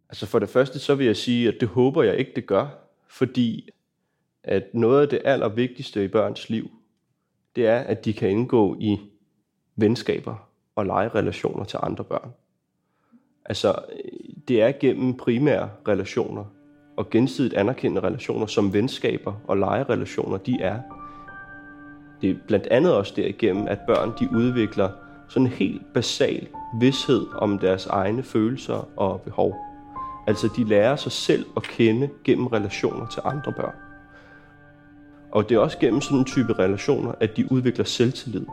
Altså 0.08 0.26
for 0.26 0.38
det 0.38 0.48
første, 0.48 0.78
så 0.78 0.94
vil 0.94 1.06
jeg 1.06 1.16
sige, 1.16 1.48
at 1.48 1.54
det 1.60 1.68
håber 1.68 2.02
jeg 2.02 2.16
ikke, 2.16 2.32
det 2.36 2.46
gør. 2.46 2.66
Fordi 3.08 3.68
at 4.44 4.62
noget 4.74 5.02
af 5.02 5.08
det 5.08 5.20
allervigtigste 5.24 6.04
i 6.04 6.08
børns 6.08 6.50
liv, 6.50 6.70
det 7.56 7.66
er, 7.66 7.78
at 7.78 8.04
de 8.04 8.12
kan 8.12 8.30
indgå 8.30 8.76
i 8.80 8.98
venskaber 9.76 10.48
og 10.74 10.86
legerelationer 10.86 11.64
til 11.64 11.78
andre 11.82 12.04
børn. 12.04 12.30
Altså, 13.44 13.74
det 14.48 14.62
er 14.62 14.72
gennem 14.80 15.16
primære 15.16 15.70
relationer 15.88 16.44
og 16.96 17.10
gensidigt 17.10 17.54
anerkendende 17.54 18.08
relationer, 18.08 18.46
som 18.46 18.72
venskaber 18.72 19.34
og 19.48 19.56
legerelationer, 19.56 20.36
de 20.36 20.56
er. 20.60 20.80
Det 22.24 22.32
er 22.32 22.36
blandt 22.46 22.66
andet 22.66 22.94
også 22.94 23.12
derigennem, 23.16 23.68
at 23.68 23.78
børn 23.86 24.12
de 24.18 24.28
udvikler 24.32 24.88
sådan 25.28 25.46
en 25.46 25.52
helt 25.52 25.92
basal 25.94 26.46
vidshed 26.80 27.26
om 27.34 27.58
deres 27.58 27.86
egne 27.86 28.22
følelser 28.22 28.88
og 28.96 29.20
behov. 29.20 29.56
Altså, 30.26 30.48
de 30.56 30.64
lærer 30.64 30.96
sig 30.96 31.12
selv 31.12 31.46
at 31.56 31.62
kende 31.62 32.08
gennem 32.24 32.46
relationer 32.46 33.06
til 33.06 33.22
andre 33.24 33.52
børn. 33.52 33.74
Og 35.32 35.48
det 35.48 35.54
er 35.54 35.58
også 35.58 35.78
gennem 35.78 36.00
sådan 36.00 36.18
en 36.18 36.24
type 36.24 36.52
relationer, 36.58 37.12
at 37.20 37.36
de 37.36 37.52
udvikler 37.52 37.84
selvtillid. 37.84 38.46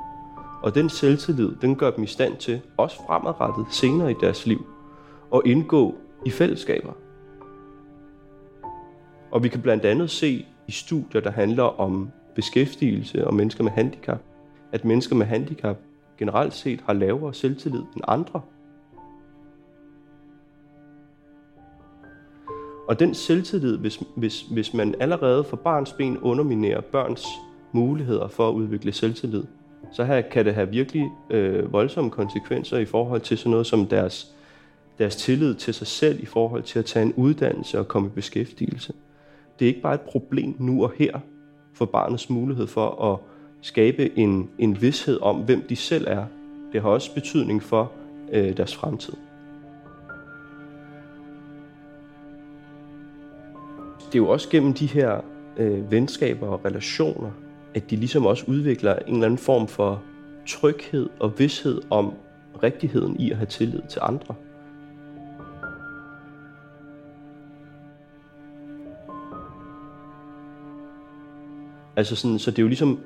Og 0.63 0.75
den 0.75 0.89
selvtillid, 0.89 1.51
den 1.61 1.75
gør 1.75 1.91
dem 1.91 2.03
i 2.03 2.07
stand 2.07 2.37
til, 2.37 2.61
også 2.77 2.97
fremadrettet 3.07 3.65
senere 3.69 4.11
i 4.11 4.15
deres 4.21 4.45
liv, 4.45 4.65
at 5.35 5.41
indgå 5.45 5.95
i 6.25 6.29
fællesskaber. 6.29 6.93
Og 9.31 9.43
vi 9.43 9.49
kan 9.49 9.61
blandt 9.61 9.85
andet 9.85 10.09
se 10.09 10.45
i 10.67 10.71
studier, 10.71 11.21
der 11.21 11.31
handler 11.31 11.79
om 11.79 12.11
beskæftigelse 12.35 13.27
og 13.27 13.33
mennesker 13.33 13.63
med 13.63 13.71
handicap, 13.71 14.21
at 14.71 14.85
mennesker 14.85 15.15
med 15.15 15.25
handicap 15.25 15.77
generelt 16.17 16.53
set 16.53 16.81
har 16.85 16.93
lavere 16.93 17.33
selvtillid 17.33 17.79
end 17.79 18.03
andre. 18.07 18.41
Og 22.87 22.99
den 22.99 23.13
selvtillid, 23.13 23.77
hvis, 23.77 24.03
hvis, 24.15 24.41
hvis 24.41 24.73
man 24.73 24.95
allerede 24.99 25.43
fra 25.43 25.57
barns 25.57 25.93
ben 25.93 26.17
underminerer 26.17 26.81
børns 26.81 27.25
muligheder 27.71 28.27
for 28.27 28.49
at 28.49 28.53
udvikle 28.53 28.91
selvtillid, 28.91 29.43
så 29.91 30.03
her 30.03 30.21
kan 30.21 30.45
det 30.45 30.53
have 30.53 30.69
virkelig 30.69 31.09
øh, 31.29 31.73
voldsomme 31.73 32.09
konsekvenser 32.09 32.77
i 32.77 32.85
forhold 32.85 33.21
til 33.21 33.37
sådan 33.37 33.51
noget 33.51 33.67
som 33.67 33.87
deres, 33.87 34.35
deres 34.99 35.15
tillid 35.15 35.55
til 35.55 35.73
sig 35.73 35.87
selv 35.87 36.23
i 36.23 36.25
forhold 36.25 36.63
til 36.63 36.79
at 36.79 36.85
tage 36.85 37.05
en 37.05 37.13
uddannelse 37.13 37.79
og 37.79 37.87
komme 37.87 38.07
i 38.07 38.11
beskæftigelse. 38.11 38.93
Det 39.59 39.65
er 39.65 39.69
ikke 39.69 39.81
bare 39.81 39.93
et 39.93 40.01
problem 40.01 40.55
nu 40.59 40.83
og 40.83 40.91
her 40.97 41.19
for 41.73 41.85
barnets 41.85 42.29
mulighed 42.29 42.67
for 42.67 43.13
at 43.13 43.19
skabe 43.61 44.19
en, 44.19 44.49
en 44.57 44.81
vidshed 44.81 45.21
om, 45.21 45.35
hvem 45.35 45.61
de 45.69 45.75
selv 45.75 46.05
er. 46.07 46.25
Det 46.73 46.81
har 46.81 46.89
også 46.89 47.13
betydning 47.13 47.63
for 47.63 47.91
øh, 48.31 48.57
deres 48.57 48.75
fremtid. 48.75 49.13
det 54.11 54.17
er 54.17 54.23
jo 54.23 54.29
også 54.29 54.49
gennem 54.49 54.73
de 54.73 54.85
her 54.85 55.21
øh, 55.57 55.91
venskaber 55.91 56.47
og 56.47 56.65
relationer, 56.65 57.31
at 57.73 57.89
de 57.89 57.95
ligesom 57.95 58.25
også 58.25 58.43
udvikler 58.47 58.95
en 58.95 59.13
eller 59.13 59.25
anden 59.25 59.37
form 59.37 59.67
for 59.67 60.01
tryghed 60.47 61.09
og 61.19 61.39
vidshed 61.39 61.81
om 61.89 62.13
rigtigheden 62.63 63.19
i 63.19 63.31
at 63.31 63.37
have 63.37 63.45
tillid 63.45 63.81
til 63.89 63.99
andre. 64.03 64.35
Altså 72.01 72.15
sådan, 72.15 72.39
så 72.39 72.51
det 72.51 72.59
er 72.59 72.63
jo 72.63 72.67
ligesom, 72.67 72.99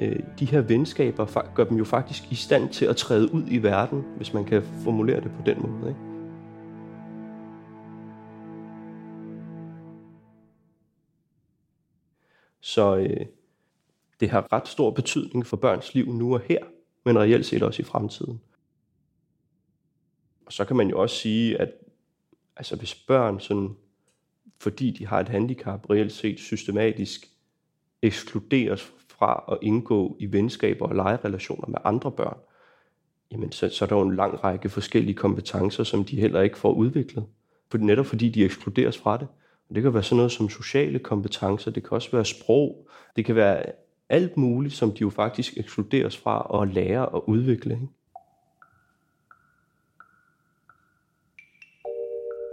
øh, 0.00 0.18
de 0.38 0.44
her 0.44 0.60
venskaber 0.60 1.52
gør 1.54 1.64
dem 1.64 1.76
jo 1.76 1.84
faktisk 1.84 2.32
i 2.32 2.34
stand 2.34 2.68
til 2.68 2.84
at 2.84 2.96
træde 2.96 3.34
ud 3.34 3.42
i 3.50 3.58
verden, 3.58 4.04
hvis 4.16 4.32
man 4.34 4.44
kan 4.44 4.62
formulere 4.62 5.20
det 5.20 5.30
på 5.30 5.42
den 5.46 5.62
måde. 5.62 5.88
Ikke? 5.88 6.00
Så 12.60 12.96
øh, 12.96 13.26
det 14.20 14.30
har 14.30 14.52
ret 14.52 14.68
stor 14.68 14.90
betydning 14.90 15.46
for 15.46 15.56
børns 15.56 15.94
liv 15.94 16.12
nu 16.12 16.34
og 16.34 16.40
her, 16.40 16.64
men 17.04 17.18
reelt 17.18 17.46
set 17.46 17.62
også 17.62 17.82
i 17.82 17.84
fremtiden. 17.84 18.40
Og 20.46 20.52
så 20.52 20.64
kan 20.64 20.76
man 20.76 20.88
jo 20.88 21.00
også 21.00 21.16
sige, 21.16 21.60
at 21.60 21.72
altså 22.56 22.76
hvis 22.76 22.94
børn, 22.94 23.40
sådan, 23.40 23.76
fordi 24.58 24.90
de 24.90 25.06
har 25.06 25.20
et 25.20 25.28
handicap, 25.28 25.90
reelt 25.90 26.12
set 26.12 26.38
systematisk 26.38 27.30
ekskluderes 28.02 28.92
fra 29.08 29.44
at 29.52 29.58
indgå 29.62 30.16
i 30.18 30.32
venskaber 30.32 30.86
og 30.86 30.94
legerelationer 30.94 31.68
med 31.68 31.78
andre 31.84 32.10
børn, 32.10 32.38
jamen 33.32 33.52
så, 33.52 33.68
så 33.68 33.84
er 33.84 33.88
der 33.88 33.96
jo 33.96 34.02
en 34.02 34.16
lang 34.16 34.44
række 34.44 34.68
forskellige 34.68 35.14
kompetencer, 35.14 35.84
som 35.84 36.04
de 36.04 36.20
heller 36.20 36.40
ikke 36.40 36.58
får 36.58 36.72
udviklet. 36.72 37.26
For 37.70 37.78
netop 37.78 38.06
fordi 38.06 38.28
de 38.28 38.44
ekskluderes 38.44 38.98
fra 38.98 39.16
det. 39.16 39.28
Det 39.74 39.82
kan 39.82 39.94
være 39.94 40.02
sådan 40.02 40.16
noget 40.16 40.32
som 40.32 40.48
sociale 40.48 40.98
kompetencer, 40.98 41.70
det 41.70 41.82
kan 41.82 41.92
også 41.92 42.10
være 42.12 42.24
sprog, 42.24 42.88
det 43.16 43.24
kan 43.24 43.34
være 43.34 43.62
alt 44.08 44.36
muligt, 44.36 44.74
som 44.74 44.90
de 44.90 45.00
jo 45.00 45.10
faktisk 45.10 45.56
ekskluderes 45.56 46.16
fra 46.16 46.62
at 46.62 46.74
lære 46.74 47.08
og 47.08 47.28
udvikle. 47.28 47.74
Ikke? 47.74 47.86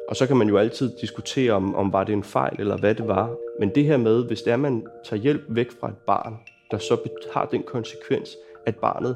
Og 0.10 0.16
så 0.16 0.28
kan 0.28 0.38
man 0.38 0.48
jo 0.50 0.58
altid 0.58 0.92
diskutere, 1.02 1.54
om, 1.54 1.76
om 1.76 1.94
var 1.94 2.04
det 2.04 2.14
en 2.14 2.24
fejl, 2.24 2.56
eller 2.60 2.78
hvad 2.78 2.96
det 2.96 3.08
var. 3.08 3.36
Men 3.60 3.70
det 3.76 3.84
her 3.84 3.98
med, 3.98 4.24
hvis 4.28 4.42
det 4.42 4.54
er, 4.54 4.58
man 4.58 4.86
tager 5.06 5.22
hjælp 5.22 5.42
væk 5.48 5.72
fra 5.80 5.90
et 5.90 5.98
barn, 6.08 6.36
der 6.72 6.78
så 6.78 6.98
har 7.34 7.46
den 7.46 7.64
konsekvens, 7.64 8.30
at 8.66 8.76
barnet 8.76 9.16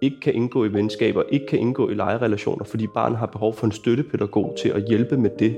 ikke 0.00 0.20
kan 0.20 0.34
indgå 0.34 0.64
i 0.64 0.72
venskaber, 0.72 1.22
ikke 1.28 1.46
kan 1.46 1.58
indgå 1.58 1.88
i 1.88 1.94
legerelationer, 1.94 2.64
fordi 2.64 2.86
barnet 2.86 3.18
har 3.18 3.26
behov 3.26 3.54
for 3.54 3.66
en 3.66 3.72
støttepædagog 3.72 4.54
til 4.62 4.68
at 4.68 4.88
hjælpe 4.88 5.16
med 5.16 5.30
det, 5.38 5.56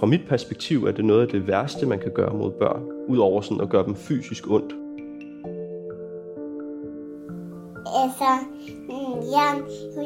fra 0.00 0.06
mit 0.06 0.20
perspektiv 0.28 0.84
er 0.84 0.92
det 0.92 1.04
noget 1.04 1.22
af 1.22 1.28
det 1.28 1.46
værste, 1.46 1.86
man 1.86 1.98
kan 1.98 2.12
gøre 2.14 2.34
mod 2.34 2.50
børn, 2.50 2.82
udover 3.08 3.40
sådan 3.40 3.60
at 3.60 3.68
gøre 3.68 3.84
dem 3.84 3.94
fysisk 3.94 4.50
ondt. 4.50 4.74
Altså, 8.02 8.30
mm, 8.88 9.20
ja, 9.36 9.48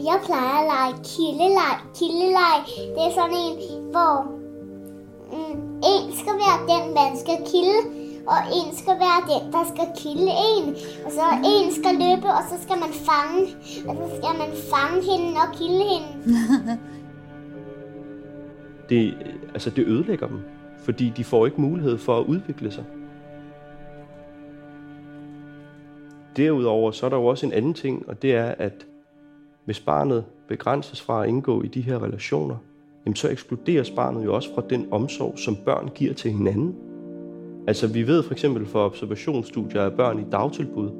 jeg 0.08 0.20
plejer 0.26 0.58
at 0.60 0.66
lege 0.72 0.94
kildeleg. 1.04 1.74
Kildeleg, 1.98 2.58
det 2.94 3.02
er 3.08 3.10
sådan 3.10 3.36
en, 3.46 3.90
hvor 3.90 4.37
skal 6.28 6.40
være 6.46 6.60
den, 6.72 6.94
man 6.94 7.18
skal 7.18 7.38
kilde, 7.52 7.80
og 8.26 8.38
en 8.58 8.76
skal 8.76 8.94
være 9.06 9.20
den, 9.32 9.52
der 9.52 9.64
skal 9.72 9.86
kilde 10.02 10.32
en. 10.48 10.64
Og 11.04 11.10
så 11.12 11.24
en 11.54 11.72
skal 11.72 11.94
løbe, 12.04 12.26
og 12.38 12.42
så 12.50 12.62
skal 12.62 12.76
man 12.84 12.92
fange, 13.08 13.42
og 13.88 13.94
så 13.96 14.16
skal 14.16 14.34
man 14.42 14.50
fange 14.72 14.98
hende 15.10 15.40
og 15.44 15.48
kilde 15.58 15.84
hende. 15.92 16.08
det, 18.90 19.14
altså 19.54 19.70
det 19.70 19.86
ødelægger 19.86 20.26
dem, 20.26 20.40
fordi 20.78 21.12
de 21.16 21.24
får 21.24 21.46
ikke 21.46 21.60
mulighed 21.60 21.98
for 21.98 22.20
at 22.20 22.24
udvikle 22.24 22.70
sig. 22.70 22.84
Derudover 26.36 26.90
så 26.90 27.06
er 27.06 27.10
der 27.10 27.16
jo 27.16 27.26
også 27.26 27.46
en 27.46 27.52
anden 27.52 27.74
ting, 27.74 28.08
og 28.08 28.22
det 28.22 28.34
er, 28.34 28.54
at 28.58 28.86
Hvis 29.64 29.80
barnet 29.80 30.24
begrænses 30.48 31.00
fra 31.00 31.22
at 31.22 31.28
indgå 31.28 31.62
i 31.62 31.68
de 31.68 31.80
her 31.80 32.02
relationer, 32.02 32.56
jamen 33.08 33.16
så 33.16 33.28
ekskluderes 33.28 33.90
barnet 33.90 34.24
jo 34.24 34.34
også 34.34 34.54
fra 34.54 34.62
den 34.70 34.88
omsorg, 34.90 35.38
som 35.38 35.56
børn 35.56 35.90
giver 35.94 36.14
til 36.14 36.30
hinanden. 36.30 36.74
Altså 37.66 37.86
vi 37.86 38.06
ved 38.06 38.22
for 38.22 38.32
eksempel 38.32 38.66
fra 38.66 38.84
observationsstudier 38.84 39.82
af 39.82 39.92
børn 39.92 40.18
i 40.18 40.24
dagtilbud, 40.32 40.90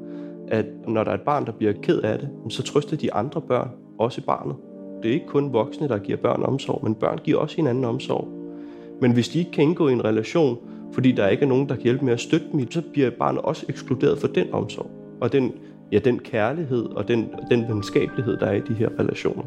at 0.47 0.65
når 0.87 1.03
der 1.03 1.11
er 1.11 1.15
et 1.15 1.21
barn, 1.21 1.45
der 1.45 1.51
bliver 1.51 1.73
ked 1.73 1.99
af 1.99 2.19
det, 2.19 2.29
så 2.49 2.63
trøster 2.63 2.97
de 2.97 3.13
andre 3.13 3.41
børn 3.41 3.69
også 3.99 4.21
barnet. 4.21 4.55
Det 5.03 5.09
er 5.09 5.13
ikke 5.13 5.25
kun 5.25 5.53
voksne, 5.53 5.87
der 5.87 5.97
giver 5.97 6.17
børn 6.17 6.43
omsorg, 6.43 6.83
men 6.83 6.95
børn 6.95 7.17
giver 7.23 7.39
også 7.39 7.55
hinanden 7.55 7.85
omsorg. 7.85 8.27
Men 9.01 9.11
hvis 9.11 9.29
de 9.29 9.39
ikke 9.39 9.51
kan 9.51 9.63
indgå 9.63 9.87
i 9.87 9.93
en 9.93 10.05
relation, 10.05 10.57
fordi 10.93 11.11
der 11.11 11.27
ikke 11.27 11.43
er 11.43 11.49
nogen, 11.49 11.69
der 11.69 11.75
kan 11.75 11.83
hjælpe 11.83 12.05
med 12.05 12.13
at 12.13 12.19
støtte 12.19 12.45
dem, 12.51 12.71
så 12.71 12.81
bliver 12.93 13.09
barnet 13.09 13.41
også 13.41 13.65
ekskluderet 13.69 14.17
for 14.17 14.27
den 14.27 14.53
omsorg. 14.53 14.91
Og 15.21 15.31
den, 15.31 15.53
ja, 15.91 15.99
den 15.99 16.19
kærlighed 16.19 16.85
og 16.85 17.07
den, 17.07 17.29
den 17.51 17.65
venskabelighed, 17.69 18.37
der 18.37 18.45
er 18.45 18.55
i 18.55 18.61
de 18.61 18.73
her 18.73 18.89
relationer. 18.99 19.43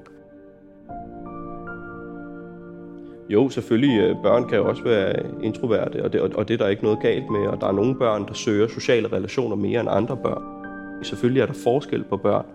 Jo, 3.28 3.48
selvfølgelig. 3.48 4.00
Øh, 4.00 4.16
børn 4.22 4.48
kan 4.48 4.58
jo 4.58 4.68
også 4.68 4.82
være 4.82 5.22
introverte, 5.42 6.04
og 6.04 6.12
det, 6.12 6.20
og 6.20 6.48
det 6.48 6.54
er 6.54 6.58
der 6.58 6.68
ikke 6.68 6.82
noget 6.82 6.98
galt 7.02 7.30
med. 7.30 7.46
Og 7.46 7.60
der 7.60 7.66
er 7.66 7.72
nogle 7.72 7.94
børn, 7.94 8.26
der 8.26 8.34
søger 8.34 8.68
sociale 8.68 9.12
relationer 9.12 9.56
mere 9.56 9.80
end 9.80 9.88
andre 9.90 10.16
børn. 10.16 10.42
Selvfølgelig 11.04 11.40
er 11.40 11.46
der 11.46 11.52
forskel 11.52 12.04
på 12.04 12.16
børn. 12.16 12.46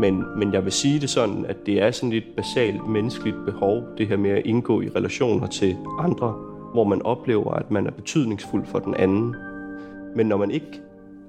Men, 0.00 0.24
men 0.38 0.52
jeg 0.52 0.64
vil 0.64 0.72
sige 0.72 1.00
det 1.00 1.10
sådan, 1.10 1.46
at 1.46 1.66
det 1.66 1.82
er 1.82 1.90
sådan 1.90 2.12
et 2.12 2.24
basalt 2.36 2.88
menneskeligt 2.88 3.36
behov, 3.44 3.82
det 3.98 4.08
her 4.08 4.16
med 4.16 4.30
at 4.30 4.46
indgå 4.46 4.80
i 4.80 4.88
relationer 4.88 5.46
til 5.46 5.76
andre, 5.98 6.32
hvor 6.72 6.84
man 6.84 7.02
oplever, 7.02 7.52
at 7.52 7.70
man 7.70 7.86
er 7.86 7.90
betydningsfuld 7.90 8.66
for 8.66 8.78
den 8.78 8.94
anden. 8.94 9.36
Men 10.16 10.26
når 10.26 10.36
man 10.36 10.50
ikke 10.50 10.80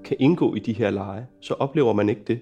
kan 0.03 0.17
indgå 0.19 0.55
i 0.55 0.59
de 0.59 0.73
her 0.73 0.89
lege, 0.89 1.25
så 1.41 1.53
oplever 1.53 1.93
man 1.93 2.09
ikke 2.09 2.23
det. 2.27 2.39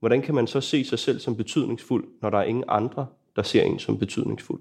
Hvordan 0.00 0.22
kan 0.22 0.34
man 0.34 0.46
så 0.46 0.60
se 0.60 0.84
sig 0.84 0.98
selv 0.98 1.18
som 1.18 1.36
betydningsfuld, 1.36 2.04
når 2.22 2.30
der 2.30 2.38
er 2.38 2.44
ingen 2.44 2.64
andre, 2.68 3.06
der 3.36 3.42
ser 3.42 3.62
en 3.62 3.78
som 3.78 3.98
betydningsfuld? 3.98 4.60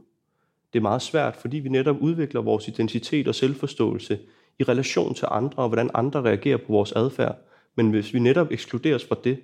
Det 0.73 0.79
er 0.79 0.83
meget 0.83 1.01
svært, 1.01 1.35
fordi 1.35 1.57
vi 1.57 1.69
netop 1.69 1.97
udvikler 2.01 2.41
vores 2.41 2.67
identitet 2.67 3.27
og 3.27 3.35
selvforståelse 3.35 4.19
i 4.59 4.63
relation 4.63 5.13
til 5.13 5.27
andre, 5.31 5.63
og 5.63 5.69
hvordan 5.69 5.89
andre 5.93 6.21
reagerer 6.21 6.57
på 6.57 6.65
vores 6.67 6.91
adfærd. 6.91 7.37
Men 7.75 7.89
hvis 7.89 8.13
vi 8.13 8.19
netop 8.19 8.51
ekskluderes 8.51 9.05
fra 9.05 9.15
det, 9.23 9.41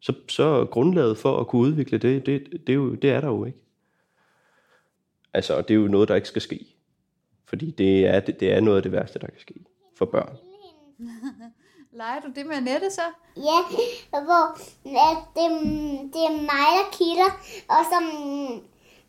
så, 0.00 0.14
så 0.28 0.66
grundlaget 0.70 1.18
for 1.18 1.40
at 1.40 1.46
kunne 1.46 1.62
udvikle 1.62 1.98
det, 1.98 2.26
det, 2.26 2.50
det, 2.50 2.68
er 2.68 2.74
jo, 2.74 2.94
det 2.94 3.10
er 3.10 3.20
der 3.20 3.28
jo 3.28 3.44
ikke. 3.44 3.58
Altså, 5.32 5.62
det 5.62 5.70
er 5.70 5.78
jo 5.78 5.88
noget, 5.88 6.08
der 6.08 6.14
ikke 6.14 6.28
skal 6.28 6.42
ske. 6.42 6.66
Fordi 7.44 7.70
det 7.70 8.06
er, 8.06 8.20
det, 8.20 8.40
det 8.40 8.52
er 8.52 8.60
noget 8.60 8.76
af 8.76 8.82
det 8.82 8.92
værste, 8.92 9.18
der 9.18 9.26
kan 9.26 9.40
ske 9.40 9.54
for 9.96 10.04
børn. 10.04 10.36
Leger 11.94 12.20
du 12.20 12.28
det 12.34 12.46
med 12.46 12.56
Annette 12.56 12.90
så? 12.90 13.02
Ja, 13.36 13.58
hvor 14.10 14.44
at 15.10 15.18
det, 15.36 15.46
det 16.12 16.22
er 16.30 16.36
mig, 16.50 16.68
der 16.78 16.88
kilder, 16.92 17.30
og 17.68 17.82
så 17.90 17.98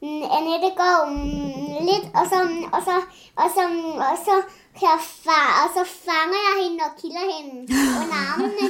mm, 0.01 0.23
Annette 0.37 0.69
går 0.81 0.97
mm, 1.09 1.85
lidt, 1.89 2.05
og 2.19 2.25
så, 2.31 2.39
og 2.75 2.81
så, 2.87 2.95
og 3.35 3.47
så, 3.55 3.63
og 4.11 4.17
så 4.25 4.35
jeg 4.81 4.99
far, 5.25 5.49
og 5.63 5.69
så 5.75 5.83
fanger 6.05 6.41
jeg 6.47 6.55
hende 6.63 6.83
og 6.87 7.01
kilder 7.01 7.25
hende 7.33 7.55
under 8.01 8.19
armene. 8.31 8.65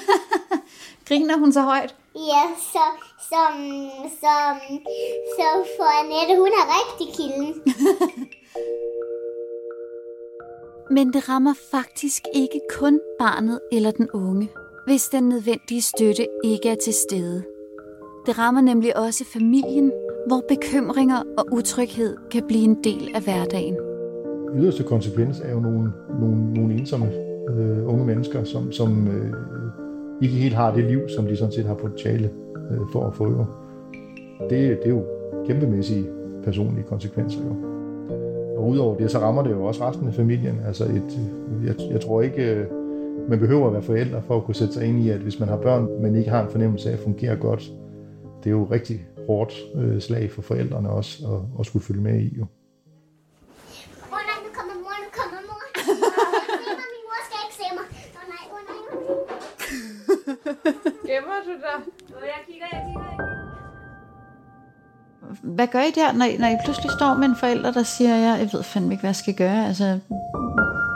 Griner 1.08 1.38
hun 1.38 1.54
så 1.54 1.62
højt? 1.62 1.96
Ja, 2.16 2.44
så, 2.74 2.86
så, 3.30 3.42
så, 4.22 4.34
så 5.38 5.48
for 5.78 5.90
Annette, 6.00 6.36
hun 6.38 6.54
er 6.62 6.66
rigtig 6.78 7.16
kilden. 7.16 7.54
Men 10.92 11.14
det 11.14 11.30
rammer 11.30 11.54
faktisk 11.72 12.24
ikke 12.36 12.60
kun 12.70 13.00
barnet 13.20 13.60
eller 13.72 13.92
den 13.92 14.10
unge, 14.14 14.50
hvis 14.88 15.10
den 15.10 15.30
nødvendige 15.30 15.82
støtte 15.82 16.28
ikke 16.44 16.70
er 16.70 16.76
til 16.76 16.94
stede. 16.94 17.44
Det 18.26 18.40
rammer 18.40 18.62
nemlig 18.62 18.98
også 18.98 19.26
familien, 19.34 19.92
hvor 20.28 20.42
bekymringer 20.50 21.24
og 21.38 21.46
utryghed 21.52 22.18
kan 22.32 22.44
blive 22.48 22.64
en 22.64 22.78
del 22.84 23.12
af 23.16 23.22
hverdagen. 23.22 23.76
Yderste 24.56 24.84
konsekvens 24.84 25.40
er 25.40 25.52
jo 25.52 25.60
nogle, 25.60 25.92
nogle, 26.20 26.54
nogle 26.54 26.74
ensomme 26.74 27.06
øh, 27.50 27.88
unge 27.88 28.06
mennesker, 28.06 28.44
som, 28.44 28.72
som 28.72 29.08
øh, 29.08 29.34
ikke 30.22 30.36
helt 30.36 30.56
har 30.56 30.74
det 30.74 30.84
liv, 30.84 31.00
som 31.16 31.26
de 31.26 31.38
sådan 31.38 31.52
set 31.54 31.66
har 31.66 31.74
potentiale 31.74 32.30
øh, 32.72 32.80
for 32.92 33.08
at 33.08 33.16
få. 33.16 33.26
Jo. 33.32 33.46
Det, 34.40 34.50
det 34.50 34.86
er 34.86 34.90
jo 34.90 35.04
kæmpemæssige 35.48 36.06
personlige 36.44 36.86
konsekvenser. 36.88 37.40
Jo. 37.46 37.73
Og 38.64 38.70
udover 38.70 38.98
det, 38.98 39.12
så 39.12 39.20
rammer 39.20 39.44
det 39.44 39.52
jo 39.52 39.66
også 39.66 39.88
resten 39.90 40.08
af 40.08 40.14
familien. 40.14 40.62
Altså 40.68 40.84
et, 40.84 41.32
jeg, 41.66 41.76
jeg 41.92 42.02
tror 42.02 42.22
ikke, 42.22 42.54
øh, 42.54 42.68
man 43.30 43.40
behøver 43.40 43.68
at 43.68 43.74
være 43.74 43.82
forældre 43.82 44.22
for 44.22 44.38
at 44.38 44.44
kunne 44.44 44.56
sætte 44.56 44.74
sig 44.74 44.86
ind 44.86 45.00
i, 45.00 45.10
at 45.10 45.20
hvis 45.20 45.40
man 45.40 45.50
har 45.50 45.58
børn, 45.58 46.02
men 46.02 46.16
ikke 46.16 46.30
har 46.30 46.44
en 46.44 46.52
fornemmelse 46.52 46.90
af 46.90 46.94
at 46.94 47.00
fungere 47.00 47.36
godt, 47.36 47.72
det 48.44 48.50
er 48.50 48.52
jo 48.52 48.68
rigtig 48.72 49.08
hårdt 49.28 49.54
øh, 49.76 50.02
slag 50.02 50.32
for 50.32 50.42
forældrene 50.42 50.90
også 50.90 51.28
at, 51.28 51.60
at 51.60 51.66
skulle 51.66 51.86
følge 51.86 52.02
med 52.02 52.20
i. 52.20 52.38
Jo. 52.40 52.46
Gemmer 61.08 61.40
du 61.46 61.54
dig? 61.66 61.80
Jeg 62.22 62.40
kigger, 62.48 62.68
jeg 62.74 62.84
kigger. 62.88 63.13
Hvad 65.44 65.68
gør 65.68 65.80
I 65.80 65.92
der, 65.96 66.14
når 66.14 66.26
I, 66.26 66.38
når 66.38 66.48
I 66.48 66.58
pludselig 66.64 66.92
står 66.92 67.14
med 67.14 67.28
en 67.28 67.36
forælder, 67.36 67.72
der 67.72 67.84
siger, 67.84 68.16
jeg, 68.16 68.40
jeg 68.40 68.50
ved 68.54 68.64
fandme 68.64 68.92
ikke, 68.92 69.02
hvad 69.02 69.10
jeg 69.10 69.16
skal 69.16 69.34
gøre. 69.34 69.68
Altså, 69.68 69.86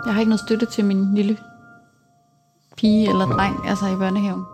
jeg 0.05 0.13
har 0.13 0.19
ikke 0.19 0.29
noget 0.29 0.39
støtte 0.39 0.65
til 0.65 0.85
min 0.85 1.15
lille 1.15 1.37
pige 2.77 3.09
eller 3.09 3.25
dreng, 3.25 3.55
altså 3.67 3.85
i 3.85 3.95
børnehaven. 3.95 4.45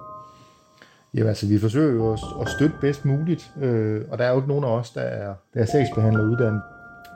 Ja, 1.14 1.28
altså 1.28 1.48
vi 1.48 1.60
forsøger 1.60 1.94
jo 1.94 2.12
at 2.42 2.50
støtte 2.50 2.76
bedst 2.82 3.06
muligt, 3.06 3.52
øh, 3.62 4.02
og 4.12 4.18
der 4.18 4.26
er 4.26 4.30
jo 4.30 4.36
ikke 4.36 4.48
nogen 4.48 4.64
af 4.64 4.70
os, 4.70 4.90
der 4.90 5.02
er, 5.02 5.34
der 5.54 5.62
er 5.62 5.66
sagsbehandler 5.66 6.24
uddannet. 6.24 6.62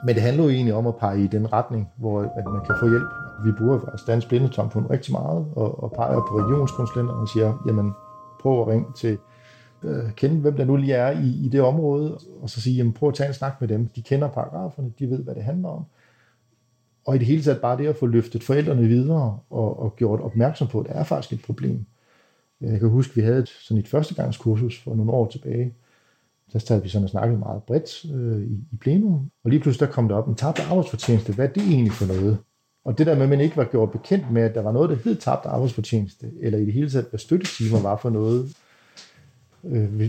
Men 0.04 0.14
det 0.14 0.22
handler 0.22 0.44
jo 0.44 0.50
egentlig 0.50 0.74
om 0.74 0.86
at 0.86 0.96
pege 0.96 1.24
i 1.24 1.26
den 1.26 1.52
retning, 1.52 1.88
hvor 1.96 2.20
at 2.20 2.44
man 2.46 2.64
kan 2.66 2.74
få 2.80 2.88
hjælp. 2.88 3.08
Vi 3.44 3.52
bruger 3.52 3.80
faktisk 3.84 4.06
Dansk 4.06 4.28
Blindesamfund 4.28 4.90
rigtig 4.90 5.12
meget, 5.12 5.46
og, 5.56 5.82
og 5.82 5.92
peger 5.92 6.20
på 6.28 6.38
regionskonsulenterne 6.38 7.20
og 7.20 7.28
siger, 7.28 7.62
jamen 7.66 7.92
prøv 8.40 8.60
at 8.60 8.68
ringe 8.68 8.86
til 8.96 9.18
øh, 9.84 10.12
kende, 10.16 10.36
hvem 10.40 10.56
der 10.56 10.64
nu 10.64 10.76
lige 10.76 10.94
er 10.94 11.20
i, 11.20 11.46
i 11.46 11.48
det 11.48 11.60
område, 11.60 12.18
og 12.40 12.50
så 12.50 12.60
sige, 12.60 12.76
jamen 12.76 12.92
prøv 12.92 13.08
at 13.08 13.14
tage 13.14 13.28
en 13.28 13.34
snak 13.34 13.60
med 13.60 13.68
dem. 13.68 13.86
De 13.86 14.02
kender 14.02 14.28
paragraferne, 14.28 14.92
de 14.98 15.10
ved, 15.10 15.18
hvad 15.18 15.34
det 15.34 15.42
handler 15.42 15.68
om. 15.68 15.84
Og 17.06 17.14
i 17.14 17.18
det 17.18 17.26
hele 17.26 17.42
taget 17.42 17.60
bare 17.60 17.78
det 17.78 17.86
at 17.86 17.96
få 17.96 18.06
løftet 18.06 18.42
forældrene 18.42 18.88
videre 18.88 19.38
og, 19.50 19.82
og 19.82 19.96
gjort 19.96 20.20
opmærksom 20.20 20.68
på, 20.68 20.80
at 20.80 20.86
det 20.86 20.96
er 20.96 21.04
faktisk 21.04 21.32
et 21.32 21.46
problem. 21.46 21.84
Øh, 22.60 22.70
jeg 22.72 22.80
kan 22.80 22.88
huske, 22.88 23.10
at 23.10 23.16
vi 23.16 23.22
havde 23.22 23.38
et, 23.38 23.48
sådan 23.48 23.80
et 23.80 23.88
førstegangskursus 23.88 24.82
for 24.82 24.94
nogle 24.94 25.12
år 25.12 25.28
tilbage. 25.28 25.74
Der 26.52 26.58
sad 26.58 26.82
vi 26.82 26.88
sådan 26.88 27.04
og 27.04 27.10
snakkede 27.10 27.38
meget 27.38 27.62
bredt 27.62 28.04
øh, 28.14 28.42
i, 28.42 28.64
i 28.72 28.76
plenum, 28.80 29.30
og 29.44 29.50
lige 29.50 29.60
pludselig 29.60 29.88
der 29.88 29.94
kom 29.94 30.08
der 30.08 30.16
op 30.16 30.28
en 30.28 30.34
tabt 30.34 30.60
arbejdsfortjeneste. 30.60 31.32
Hvad 31.32 31.48
er 31.48 31.52
det 31.52 31.62
egentlig 31.62 31.92
for 31.92 32.06
noget? 32.06 32.38
Og 32.84 32.98
det 32.98 33.06
der 33.06 33.14
med, 33.14 33.22
at 33.22 33.28
man 33.28 33.40
ikke 33.40 33.56
var 33.56 33.64
gjort 33.64 33.90
bekendt 33.90 34.30
med, 34.30 34.42
at 34.42 34.54
der 34.54 34.62
var 34.62 34.72
noget, 34.72 34.90
der 34.90 34.96
hed 35.04 35.16
tabt 35.16 35.46
arbejdsfortjeneste, 35.46 36.30
eller 36.40 36.58
i 36.58 36.64
det 36.64 36.72
hele 36.72 36.90
taget, 36.90 37.06
hvad 37.10 37.18
støttetimer 37.18 37.82
var 37.82 37.96
for 37.96 38.10
noget, 38.10 38.56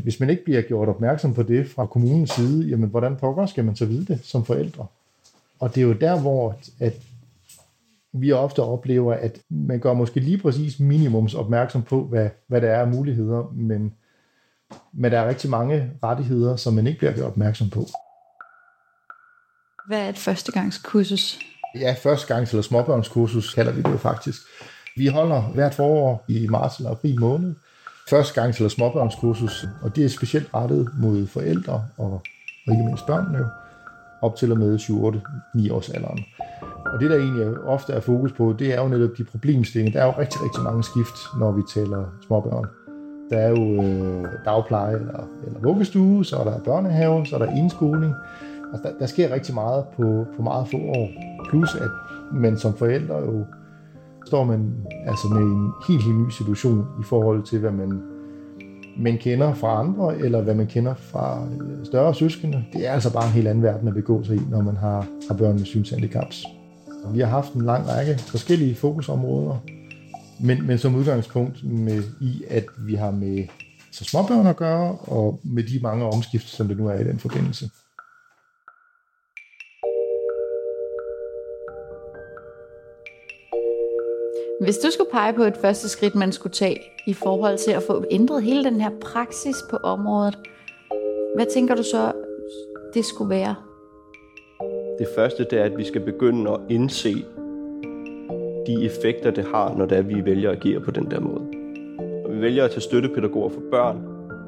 hvis 0.04 0.20
man 0.20 0.30
ikke 0.30 0.44
bliver 0.44 0.62
gjort 0.62 0.90
opmærksom 0.90 1.34
på 1.34 1.44
det 1.44 1.70
fra 1.70 1.86
kommunens 1.86 2.32
side, 2.32 2.68
jamen 2.68 2.90
hvordan 2.90 3.16
pokker 3.16 3.46
skal 3.46 3.66
man 3.66 3.76
så 3.76 3.86
vide 3.86 4.06
det 4.06 4.20
som 4.24 4.46
forældre? 4.46 4.86
Og 5.60 5.76
det 5.76 5.82
er 5.82 5.88
jo 5.88 5.94
der, 5.94 6.20
hvor 6.20 6.60
at 6.80 6.94
vi 8.14 8.32
ofte 8.32 8.64
oplever, 8.64 9.14
at 9.14 9.40
man 9.50 9.80
gør 9.80 9.94
måske 9.94 10.20
lige 10.20 10.38
præcis 10.38 10.80
minimums 10.80 11.34
opmærksom 11.34 11.84
på, 11.84 12.04
hvad, 12.04 12.30
hvad 12.48 12.62
der 12.62 12.70
er 12.70 12.82
af 12.82 12.88
muligheder, 12.88 13.52
men, 13.54 13.94
men 14.94 15.12
der 15.12 15.20
er 15.20 15.30
rigtig 15.30 15.50
mange 15.50 15.92
rettigheder, 16.04 16.56
som 16.56 16.74
man 16.74 16.88
ikke 16.88 17.00
bliver 17.00 17.14
gjort 17.14 17.28
opmærksom 17.28 17.70
på. 17.70 17.86
Hvad 19.88 20.00
er 20.00 20.10
et 20.10 20.18
førstegangskursus? 20.18 21.40
Ja, 21.76 21.94
førstegangs- 21.94 22.52
eller 22.52 22.62
småbørnskursus 22.62 23.54
kalder 23.54 23.72
vi 23.72 23.82
det 23.82 24.00
faktisk. 24.00 24.42
Vi 24.98 25.08
holder 25.08 25.42
hvert 25.42 25.74
forår 25.74 26.26
i 26.28 26.48
marts 26.48 26.78
eller 26.78 26.92
april 26.92 27.20
måned, 27.20 27.56
første 28.10 28.42
gang 28.42 28.56
eller 28.56 28.70
småbørnskursus, 28.70 29.66
og 29.82 29.96
det 29.96 30.06
er 30.06 30.10
specielt 30.10 30.50
rettet 30.54 30.90
mod 31.02 31.28
forældre 31.28 31.74
og, 31.98 32.22
og 32.68 32.72
ikke 32.72 32.84
mindst 32.84 33.06
børnene 33.06 33.38
jo, 33.38 33.46
op 34.22 34.36
til 34.36 34.52
og 34.52 34.58
med 34.58 34.80
7-8-9 34.80 35.74
års 35.74 35.90
alderen. 35.90 36.20
Og 36.86 37.00
det, 37.00 37.10
der 37.10 37.18
egentlig 37.18 37.58
ofte 37.58 37.94
er 37.94 38.00
fokus 38.00 38.32
på, 38.32 38.56
det 38.60 38.74
er 38.74 38.82
jo 38.82 38.88
netop 38.88 39.10
de 39.18 39.24
problemstillinger. 39.24 40.00
Der 40.00 40.06
er 40.06 40.06
jo 40.06 40.22
rigtig, 40.22 40.44
rigtig 40.44 40.64
mange 40.64 40.84
skift, 40.84 41.18
når 41.40 41.52
vi 41.52 41.62
taler 41.74 42.06
småbørn. 42.28 42.66
Der 43.30 43.38
er 43.38 43.50
jo 43.50 43.84
øh, 43.84 44.26
dagpleje 44.46 44.96
eller, 44.96 45.28
eller 45.48 45.60
vuggestue, 45.60 46.26
så 46.26 46.38
er 46.38 46.44
der 46.44 46.60
børnehave, 46.60 47.26
så 47.26 47.36
er 47.36 47.40
der 47.40 47.56
indskoling. 47.56 48.14
Altså, 48.74 48.90
der, 48.90 48.98
der 49.00 49.06
sker 49.06 49.34
rigtig 49.34 49.54
meget 49.54 49.86
på, 49.96 50.26
på 50.36 50.42
meget 50.42 50.68
få 50.72 50.78
år. 50.78 51.10
Plus 51.50 51.76
at 51.76 51.90
man 52.32 52.58
som 52.58 52.74
forældre 52.74 53.16
jo 53.18 53.46
står 54.30 54.44
man 54.44 54.74
altså 55.06 55.28
med 55.28 55.42
en 55.42 55.72
helt, 55.88 56.04
helt 56.04 56.18
ny 56.18 56.30
situation 56.30 56.86
i 57.02 57.04
forhold 57.04 57.44
til, 57.44 57.60
hvad 57.60 57.72
man, 57.72 58.02
man 58.98 59.18
kender 59.18 59.54
fra 59.54 59.80
andre, 59.80 60.18
eller 60.18 60.42
hvad 60.42 60.56
man 60.56 60.68
kender 60.68 60.94
fra 60.94 61.48
øh, 61.62 61.86
større 61.86 62.16
søskende. 62.16 62.66
Det 62.74 62.88
er 62.88 62.92
altså 62.92 63.14
bare 63.14 63.26
en 63.26 63.32
helt 63.32 63.48
anden 63.48 63.64
verden 63.64 63.88
at 63.88 63.94
begå 63.94 64.24
sig 64.24 64.36
i, 64.36 64.40
når 64.50 64.62
man 64.62 64.78
har, 64.78 65.08
har 65.28 65.36
børn 65.38 65.56
med 65.56 65.66
synshandicaps. 65.66 66.46
Vi 67.14 67.20
har 67.20 67.28
haft 67.28 67.54
en 67.54 67.62
lang 67.62 67.88
række 67.88 68.20
forskellige 68.20 68.76
fokusområder, 68.76 69.58
men, 70.40 70.68
men 70.68 70.78
som 70.78 70.96
udgangspunkt 70.96 71.64
med, 71.64 72.04
i, 72.22 72.44
at 72.50 72.66
vi 72.78 72.96
har 72.96 73.12
med 73.12 73.48
så 73.92 74.04
småbørn 74.04 74.48
at 74.48 74.58
gøre, 74.58 74.96
og 74.96 75.40
med 75.44 75.64
de 75.64 75.80
mange 75.82 76.06
omskift, 76.06 76.50
som 76.50 76.68
det 76.68 76.78
nu 76.78 76.88
er 76.88 77.00
i 77.00 77.04
den 77.04 77.20
forbindelse. 77.20 77.70
Hvis 84.62 84.78
du 84.78 84.92
skulle 84.92 85.12
pege 85.12 85.34
på 85.34 85.44
et 85.44 85.58
første 85.58 85.90
skridt, 85.90 86.16
man 86.16 86.32
skulle 86.32 86.54
tage 86.54 86.82
i 87.08 87.14
forhold 87.14 87.58
til 87.58 87.72
at 87.72 87.84
få 87.84 88.06
ændret 88.12 88.44
hele 88.44 88.64
den 88.64 88.82
her 88.82 88.90
praksis 89.02 89.56
på 89.70 89.78
området, 89.84 90.40
hvad 91.36 91.46
tænker 91.54 91.76
du 91.76 91.84
så, 91.84 92.12
det 92.94 93.06
skulle 93.06 93.30
være? 93.30 93.56
Det 95.00 95.08
første 95.16 95.44
det 95.44 95.60
er, 95.60 95.64
at 95.64 95.78
vi 95.78 95.84
skal 95.84 96.02
begynde 96.02 96.52
at 96.52 96.60
indse 96.70 97.26
de 98.68 98.86
effekter, 98.86 99.32
det 99.32 99.44
har, 99.44 99.74
når 99.74 99.86
det 99.86 99.98
er, 99.98 100.02
vi 100.02 100.26
vælger 100.26 100.52
at 100.52 100.58
agere 100.58 100.80
på 100.80 100.92
den 100.92 101.12
der 101.12 101.20
måde. 101.20 101.44
Når 102.24 102.32
vi 102.32 102.42
vælger 102.42 102.66
at 102.66 102.72
tage 102.72 102.82
støttepædagoger 102.82 103.50
for 103.50 103.62
børn, 103.72 103.98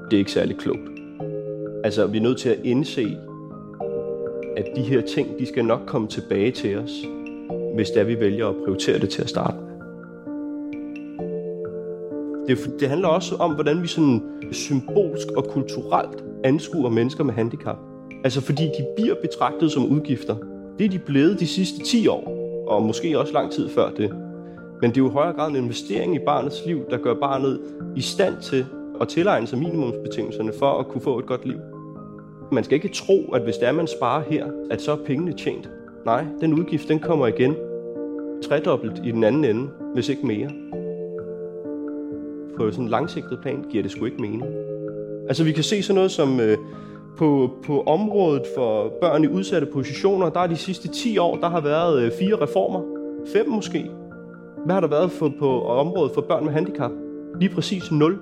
det 0.09 0.13
er 0.13 0.19
ikke 0.19 0.31
særlig 0.31 0.57
klogt. 0.57 0.89
Altså, 1.83 2.07
vi 2.07 2.17
er 2.17 2.21
nødt 2.21 2.37
til 2.37 2.49
at 2.49 2.59
indse, 2.63 3.17
at 4.57 4.65
de 4.75 4.81
her 4.81 5.01
ting, 5.01 5.39
de 5.39 5.45
skal 5.45 5.65
nok 5.65 5.81
komme 5.85 6.07
tilbage 6.07 6.51
til 6.51 6.77
os, 6.77 6.91
hvis 7.75 7.89
det 7.89 7.99
er, 7.99 8.05
vi 8.05 8.19
vælger 8.19 8.47
at 8.47 8.55
prioritere 8.55 8.99
det 8.99 9.09
til 9.09 9.21
at 9.21 9.29
starte. 9.29 9.60
Det, 12.47 12.57
det 12.79 12.89
handler 12.89 13.07
også 13.07 13.35
om, 13.35 13.53
hvordan 13.53 13.81
vi 13.81 13.87
sådan 13.87 14.21
symbolsk 14.51 15.27
og 15.37 15.43
kulturelt 15.43 16.23
anskuer 16.43 16.89
mennesker 16.89 17.23
med 17.23 17.33
handicap. 17.33 17.77
Altså 18.23 18.41
fordi 18.41 18.63
de 18.63 18.85
bliver 18.95 19.15
betragtet 19.21 19.71
som 19.71 19.85
udgifter. 19.85 20.35
Det 20.79 20.85
er 20.85 20.89
de 20.89 20.99
blevet 20.99 21.39
de 21.39 21.47
sidste 21.47 21.83
10 21.83 22.07
år, 22.07 22.37
og 22.67 22.83
måske 22.83 23.19
også 23.19 23.33
lang 23.33 23.51
tid 23.51 23.69
før 23.69 23.89
det. 23.89 24.09
Men 24.81 24.89
det 24.89 24.97
er 24.97 25.01
jo 25.01 25.09
i 25.09 25.13
højere 25.13 25.33
grad 25.33 25.49
en 25.49 25.55
investering 25.55 26.15
i 26.15 26.19
barnets 26.25 26.65
liv, 26.65 26.79
der 26.89 26.97
gør 26.97 27.13
barnet 27.13 27.59
i 27.95 28.01
stand 28.01 28.35
til 28.41 28.65
at 29.01 29.07
tilegne 29.07 29.47
sig 29.47 29.59
minimumsbetingelserne 29.59 30.53
for 30.59 30.79
at 30.79 30.87
kunne 30.87 31.01
få 31.01 31.19
et 31.19 31.25
godt 31.25 31.45
liv. 31.45 31.57
Man 32.51 32.63
skal 32.63 32.75
ikke 32.75 32.89
tro, 32.93 33.31
at 33.33 33.41
hvis 33.41 33.55
det 33.55 33.67
er, 33.67 33.71
man 33.71 33.87
sparer 33.87 34.23
her, 34.29 34.45
at 34.71 34.81
så 34.81 34.91
er 34.91 34.97
pengene 35.05 35.33
tjent. 35.33 35.69
Nej, 36.05 36.25
den 36.41 36.53
udgift, 36.53 36.87
den 36.87 36.99
kommer 36.99 37.27
igen 37.27 37.55
tredobbelt 38.43 39.01
i 39.05 39.11
den 39.11 39.23
anden 39.23 39.45
ende, 39.45 39.69
hvis 39.93 40.09
ikke 40.09 40.27
mere 40.27 40.49
på 42.61 42.71
sådan 42.71 42.85
en 42.85 42.89
langsigtet 42.89 43.39
plan, 43.41 43.65
giver 43.69 43.83
det 43.83 43.91
sgu 43.91 44.05
ikke 44.05 44.21
mening. 44.21 44.43
Altså 45.27 45.43
vi 45.43 45.51
kan 45.51 45.63
se 45.63 45.83
sådan 45.83 45.95
noget 45.95 46.11
som 46.11 46.39
øh, 46.39 46.57
på, 47.17 47.51
på 47.63 47.81
området 47.81 48.43
for 48.55 48.93
børn 49.01 49.23
i 49.23 49.27
udsatte 49.27 49.67
positioner, 49.73 50.29
der 50.29 50.39
er 50.39 50.47
de 50.47 50.55
sidste 50.55 50.87
10 50.87 51.17
år, 51.17 51.37
der 51.37 51.49
har 51.49 51.61
været 51.61 52.01
øh, 52.01 52.11
fire 52.19 52.35
reformer. 52.41 52.81
Fem 53.33 53.49
måske. 53.49 53.91
Hvad 54.65 54.73
har 54.73 54.81
der 54.81 54.87
været 54.87 55.11
for, 55.11 55.31
på 55.39 55.65
området 55.65 56.11
for 56.13 56.21
børn 56.21 56.45
med 56.45 56.53
handicap? 56.53 56.91
Lige 57.39 57.55
præcis 57.55 57.91
0. 57.91 58.19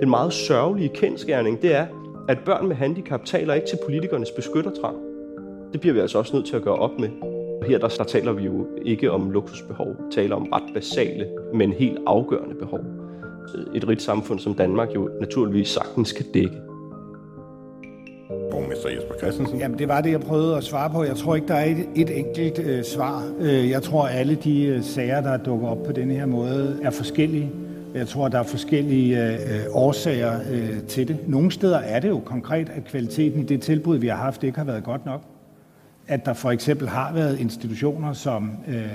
Den 0.00 0.10
meget 0.10 0.32
sørgelige 0.32 0.88
kendskærning, 0.88 1.62
det 1.62 1.74
er, 1.74 1.86
at 2.28 2.38
børn 2.44 2.68
med 2.68 2.76
handicap 2.76 3.24
taler 3.24 3.54
ikke 3.54 3.66
til 3.66 3.78
politikernes 3.84 4.30
beskyttertrang. 4.30 4.96
Det 5.72 5.80
bliver 5.80 5.94
vi 5.94 6.00
altså 6.00 6.18
også 6.18 6.36
nødt 6.36 6.46
til 6.46 6.56
at 6.56 6.62
gøre 6.62 6.76
op 6.76 6.98
med. 6.98 7.08
Her 7.68 7.78
der, 7.78 7.88
der 7.88 8.04
taler 8.04 8.32
vi 8.32 8.44
jo 8.44 8.66
ikke 8.82 9.10
om 9.10 9.30
luksusbehov, 9.30 9.88
vi 9.88 10.12
taler 10.12 10.36
om 10.36 10.48
ret 10.52 10.74
basale, 10.74 11.26
men 11.54 11.72
helt 11.72 11.98
afgørende 12.06 12.54
behov 12.54 13.05
et 13.74 13.88
rigt 13.88 14.02
samfund 14.02 14.38
som 14.38 14.54
Danmark 14.54 14.88
jo 14.94 15.10
naturligvis 15.20 15.68
sagtens 15.68 16.12
kan 16.12 16.26
dække. 16.34 16.56
Borgmester 18.50 18.88
Jesper 18.88 19.14
Christensen. 19.18 19.58
Jamen, 19.58 19.78
det 19.78 19.88
var 19.88 20.00
det, 20.00 20.10
jeg 20.10 20.20
prøvede 20.20 20.56
at 20.56 20.64
svare 20.64 20.90
på. 20.90 21.04
Jeg 21.04 21.16
tror 21.16 21.34
ikke, 21.34 21.48
der 21.48 21.54
er 21.54 21.64
et, 21.64 21.88
et 21.94 22.18
enkelt 22.18 22.58
øh, 22.58 22.84
svar. 22.84 23.24
Øh, 23.40 23.70
jeg 23.70 23.82
tror, 23.82 24.06
alle 24.06 24.34
de 24.34 24.64
øh, 24.64 24.82
sager, 24.82 25.20
der 25.20 25.36
dukker 25.36 25.68
op 25.68 25.82
på 25.82 25.92
denne 25.92 26.14
her 26.14 26.26
måde, 26.26 26.78
er 26.82 26.90
forskellige. 26.90 27.50
Jeg 27.94 28.08
tror, 28.08 28.28
der 28.28 28.38
er 28.38 28.42
forskellige 28.42 29.24
øh, 29.24 29.34
øh, 29.34 29.64
årsager 29.72 30.40
øh, 30.52 30.82
til 30.88 31.08
det. 31.08 31.18
Nogle 31.26 31.50
steder 31.50 31.78
er 31.78 32.00
det 32.00 32.08
jo 32.08 32.18
konkret, 32.24 32.68
at 32.68 32.84
kvaliteten 32.84 33.40
i 33.40 33.44
det 33.44 33.62
tilbud, 33.62 33.96
vi 33.96 34.06
har 34.06 34.16
haft, 34.16 34.44
ikke 34.44 34.58
har 34.58 34.64
været 34.64 34.84
godt 34.84 35.06
nok. 35.06 35.35
At 36.08 36.26
der 36.26 36.34
for 36.34 36.50
eksempel 36.50 36.88
har 36.88 37.12
været 37.12 37.38
institutioner, 37.40 38.12
som 38.12 38.50
øh, 38.68 38.86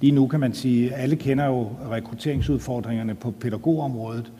Lige 0.00 0.12
nu 0.12 0.26
kan 0.26 0.40
man 0.40 0.54
sige, 0.54 0.94
alle 0.94 1.16
kender 1.16 1.46
jo 1.46 1.70
rekrutteringsudfordringerne 1.90 3.14
på 3.14 3.30
pædagogområdet. 3.30 4.32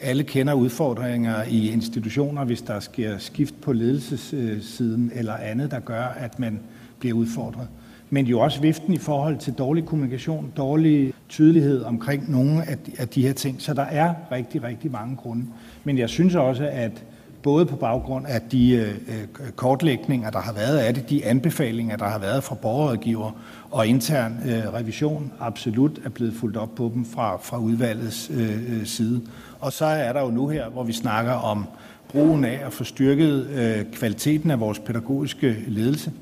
Alle 0.00 0.22
kender 0.22 0.54
udfordringer 0.54 1.42
i 1.50 1.70
institutioner, 1.70 2.44
hvis 2.44 2.62
der 2.62 2.80
sker 2.80 3.18
skift 3.18 3.54
på 3.60 3.72
ledelsessiden 3.72 5.12
eller 5.14 5.34
andet, 5.34 5.70
der 5.70 5.80
gør, 5.80 6.02
at 6.02 6.38
man 6.38 6.60
bliver 6.98 7.14
udfordret. 7.14 7.68
Men 8.10 8.26
jo 8.26 8.40
også 8.40 8.60
viften 8.60 8.94
i 8.94 8.98
forhold 8.98 9.38
til 9.38 9.52
dårlig 9.52 9.84
kommunikation, 9.84 10.52
dårlig 10.56 11.12
tydelighed 11.28 11.82
omkring 11.82 12.30
nogle 12.30 12.62
af 12.98 13.08
de 13.08 13.22
her 13.22 13.32
ting. 13.32 13.62
Så 13.62 13.74
der 13.74 13.82
er 13.82 14.14
rigtig, 14.32 14.62
rigtig 14.62 14.90
mange 14.90 15.16
grunde. 15.16 15.46
Men 15.84 15.98
jeg 15.98 16.08
synes 16.08 16.34
også, 16.34 16.68
at 16.72 17.04
både 17.42 17.66
på 17.66 17.76
baggrund 17.76 18.26
af 18.26 18.40
de 18.40 18.72
øh, 18.72 18.88
øh, 18.88 19.50
kortlægninger, 19.56 20.30
der 20.30 20.40
har 20.40 20.52
været 20.52 20.78
af 20.78 20.94
det, 20.94 21.10
de 21.10 21.24
anbefalinger, 21.24 21.96
der 21.96 22.04
har 22.04 22.18
været 22.18 22.44
fra 22.44 22.54
borgerrådgiver 22.54 23.30
og 23.70 23.86
intern 23.86 24.38
øh, 24.46 24.74
revision, 24.74 25.32
absolut 25.40 26.00
er 26.04 26.08
blevet 26.08 26.34
fuldt 26.34 26.56
op 26.56 26.74
på 26.74 26.90
dem 26.94 27.04
fra, 27.04 27.36
fra 27.36 27.58
udvalgets 27.58 28.30
øh, 28.34 28.78
øh, 28.78 28.86
side. 28.86 29.20
Og 29.60 29.72
så 29.72 29.84
er 29.84 30.12
der 30.12 30.20
jo 30.20 30.30
nu 30.30 30.48
her, 30.48 30.68
hvor 30.68 30.82
vi 30.82 30.92
snakker 30.92 31.32
om 31.32 31.64
brugen 32.08 32.44
af 32.44 32.60
at 32.66 32.72
få 32.72 32.84
styrket 32.84 33.46
øh, 33.46 33.92
kvaliteten 33.92 34.50
af 34.50 34.60
vores 34.60 34.78
pædagogiske 34.78 35.56
ledelse. 35.66 36.12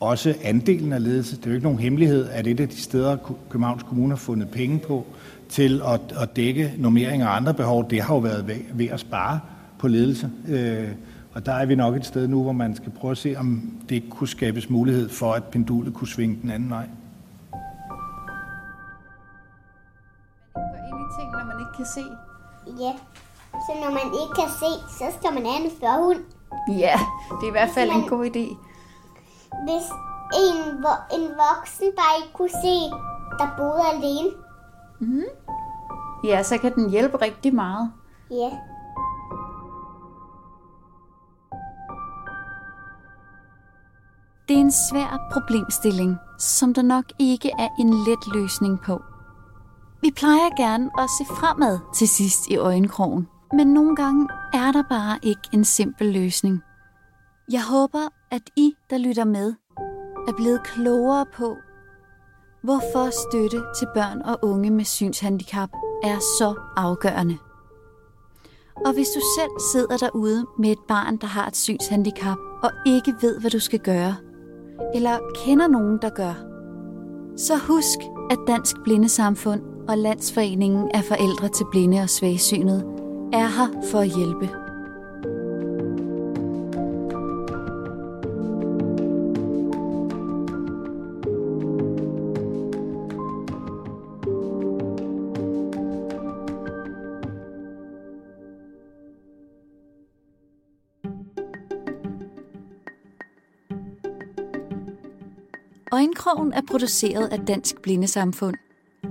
Også 0.00 0.34
andelen 0.44 0.92
af 0.92 1.02
ledelse. 1.02 1.36
Det 1.36 1.44
er 1.44 1.50
jo 1.50 1.54
ikke 1.54 1.66
nogen 1.66 1.78
hemmelighed, 1.78 2.28
at 2.28 2.46
et 2.46 2.60
af 2.60 2.68
de 2.68 2.80
steder, 2.82 3.16
Københavns 3.50 3.82
Kommune 3.82 4.08
har 4.08 4.16
fundet 4.16 4.48
penge 4.48 4.78
på 4.78 5.06
til 5.48 5.82
at, 5.86 6.00
at 6.22 6.36
dække 6.36 6.72
normering 6.78 7.24
og 7.24 7.36
andre 7.36 7.54
behov, 7.54 7.90
det 7.90 8.02
har 8.02 8.14
jo 8.14 8.20
været 8.20 8.48
ved, 8.48 8.56
ved 8.72 8.86
at 8.86 9.00
spare 9.00 9.40
på 9.80 9.88
ledelse. 9.88 10.30
Øh, 10.48 10.88
og 11.34 11.46
der 11.46 11.52
er 11.52 11.66
vi 11.66 11.74
nok 11.74 11.96
et 11.96 12.06
sted 12.06 12.28
nu, 12.28 12.42
hvor 12.42 12.52
man 12.52 12.76
skal 12.76 12.92
prøve 12.92 13.10
at 13.10 13.18
se, 13.18 13.34
om 13.38 13.62
det 13.88 13.94
ikke 13.94 14.10
kunne 14.10 14.28
skabes 14.28 14.70
mulighed 14.70 15.08
for, 15.08 15.32
at 15.32 15.44
pendulet 15.44 15.94
kunne 15.94 16.08
svinge 16.08 16.38
den 16.42 16.50
anden 16.50 16.70
vej. 16.70 16.86
Man 20.54 21.06
ting, 21.18 21.30
når 21.32 21.44
man 21.44 21.60
ikke 21.60 21.76
kan 21.76 21.86
se. 21.86 22.04
Ja, 22.84 22.92
så 23.52 23.72
når 23.82 23.90
man 23.90 24.06
ikke 24.22 24.34
kan 24.40 24.50
se, 24.62 24.70
så 24.98 25.04
skal 25.18 25.34
man 25.34 25.46
have 25.50 25.64
en 25.64 25.70
førhund. 25.80 26.20
Ja, 26.68 26.96
det 27.30 27.44
er 27.46 27.48
i 27.48 27.56
hvert 27.58 27.70
fald 27.74 27.90
en 27.90 28.08
god 28.08 28.24
idé. 28.26 28.46
Hvis 29.66 29.86
en, 30.44 30.58
en 31.16 31.24
voksen 31.44 31.88
bare 32.00 32.14
ikke 32.20 32.32
kunne 32.32 32.56
se, 32.66 32.76
der 33.38 33.48
boede 33.58 33.82
alene. 33.94 34.30
Mm. 34.98 35.30
Ja, 36.24 36.42
så 36.42 36.58
kan 36.58 36.74
den 36.74 36.90
hjælpe 36.90 37.16
rigtig 37.16 37.54
meget. 37.54 37.90
Ja. 38.30 38.50
Det 44.50 44.56
er 44.56 44.60
en 44.60 44.72
svær 44.90 45.28
problemstilling, 45.32 46.16
som 46.38 46.74
der 46.74 46.82
nok 46.82 47.04
ikke 47.18 47.50
er 47.58 47.68
en 47.78 47.90
let 47.90 48.34
løsning 48.34 48.80
på. 48.80 49.02
Vi 50.02 50.10
plejer 50.16 50.56
gerne 50.56 50.90
at 50.98 51.10
se 51.18 51.24
fremad 51.24 51.78
til 51.94 52.08
sidst 52.08 52.48
i 52.48 52.56
øjenkrogen, 52.56 53.28
men 53.52 53.66
nogle 53.66 53.96
gange 53.96 54.28
er 54.52 54.72
der 54.72 54.82
bare 54.88 55.18
ikke 55.22 55.40
en 55.52 55.64
simpel 55.64 56.06
løsning. 56.06 56.62
Jeg 57.52 57.64
håber, 57.64 58.08
at 58.30 58.42
I, 58.56 58.72
der 58.90 58.98
lytter 58.98 59.24
med, 59.24 59.54
er 60.28 60.32
blevet 60.36 60.62
klogere 60.62 61.26
på, 61.34 61.56
hvorfor 62.62 63.10
støtte 63.10 63.62
til 63.78 63.88
børn 63.94 64.22
og 64.22 64.38
unge 64.42 64.70
med 64.70 64.84
synshandicap 64.84 65.70
er 66.04 66.18
så 66.18 66.54
afgørende. 66.76 67.38
Og 68.86 68.92
hvis 68.92 69.08
du 69.08 69.20
selv 69.38 69.50
sidder 69.72 69.96
derude 69.96 70.46
med 70.58 70.70
et 70.70 70.82
barn, 70.88 71.16
der 71.16 71.26
har 71.26 71.46
et 71.46 71.56
synshandicap, 71.56 72.38
og 72.62 72.70
ikke 72.86 73.14
ved, 73.20 73.40
hvad 73.40 73.50
du 73.50 73.58
skal 73.58 73.78
gøre, 73.78 74.16
eller 74.94 75.18
kender 75.44 75.68
nogen, 75.68 75.98
der 76.02 76.10
gør, 76.10 76.34
så 77.36 77.56
husk, 77.56 77.98
at 78.30 78.38
Dansk 78.46 78.76
Blindesamfund 78.84 79.62
og 79.88 79.98
Landsforeningen 79.98 80.90
af 80.94 81.04
Forældre 81.04 81.48
til 81.48 81.66
Blinde 81.70 82.00
og 82.00 82.10
Svagsynede 82.10 82.84
er 83.32 83.46
her 83.46 83.82
for 83.90 83.98
at 83.98 84.16
hjælpe. 84.16 84.69
Øjenkrogen 105.92 106.52
er 106.52 106.60
produceret 106.70 107.28
af 107.28 107.38
Dansk 107.38 107.82
Blindesamfund. 107.82 108.56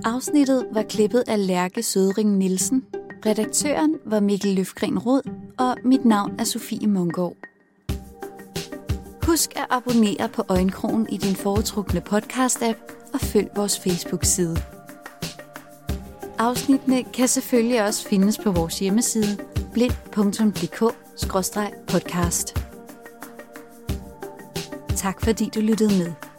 Afsnittet 0.04 0.66
var 0.72 0.82
klippet 0.82 1.24
af 1.26 1.46
Lærke 1.46 1.82
Sødring 1.82 2.38
Nielsen. 2.38 2.84
Redaktøren 3.26 3.96
var 4.04 4.20
Mikkel 4.20 4.54
Løfgren 4.54 4.98
Rod, 4.98 5.22
og 5.58 5.76
mit 5.84 6.04
navn 6.04 6.32
er 6.38 6.44
Sofie 6.44 6.88
Mungård. 6.88 7.36
Husk 9.26 9.56
at 9.56 9.66
abonnere 9.70 10.28
på 10.28 10.44
Øjenkrogen 10.48 11.06
i 11.10 11.16
din 11.16 11.36
foretrukne 11.36 12.02
podcast-app 12.10 12.78
og 13.12 13.20
følg 13.20 13.48
vores 13.56 13.80
Facebook-side. 13.80 14.56
Afsnittene 16.38 17.04
kan 17.04 17.28
selvfølgelig 17.28 17.86
også 17.86 18.08
findes 18.08 18.38
på 18.38 18.50
vores 18.50 18.78
hjemmeside 18.78 19.38
blind.dk-podcast. 19.72 22.54
Tak 24.96 25.24
fordi 25.24 25.50
du 25.54 25.60
lyttede 25.60 25.98
med. 25.98 26.29